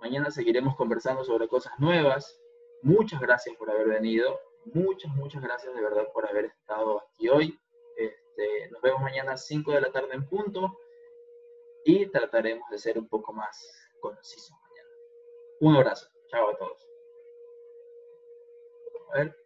mañana 0.00 0.30
seguiremos 0.30 0.76
conversando 0.76 1.24
sobre 1.24 1.48
cosas 1.48 1.72
nuevas. 1.78 2.40
Muchas 2.82 3.20
gracias 3.20 3.56
por 3.56 3.70
haber 3.70 3.88
venido. 3.88 4.38
Muchas, 4.66 5.10
muchas 5.14 5.42
gracias 5.42 5.74
de 5.74 5.80
verdad 5.82 6.08
por 6.12 6.28
haber 6.28 6.46
estado 6.46 7.00
aquí 7.00 7.28
hoy. 7.28 7.58
Este, 7.96 8.70
nos 8.70 8.80
vemos 8.82 9.00
mañana 9.00 9.32
a 9.32 9.36
5 9.36 9.72
de 9.72 9.80
la 9.80 9.92
tarde 9.92 10.14
en 10.14 10.28
punto 10.28 10.78
y 11.84 12.06
trataremos 12.06 12.68
de 12.70 12.78
ser 12.78 12.98
un 12.98 13.08
poco 13.08 13.32
más 13.32 13.58
concisos 14.00 14.56
mañana. 14.68 14.88
Un 15.60 15.76
abrazo. 15.76 16.08
Chao 16.28 16.50
a 16.50 16.56
todos. 16.56 16.86
A 19.12 19.18
ver. 19.18 19.39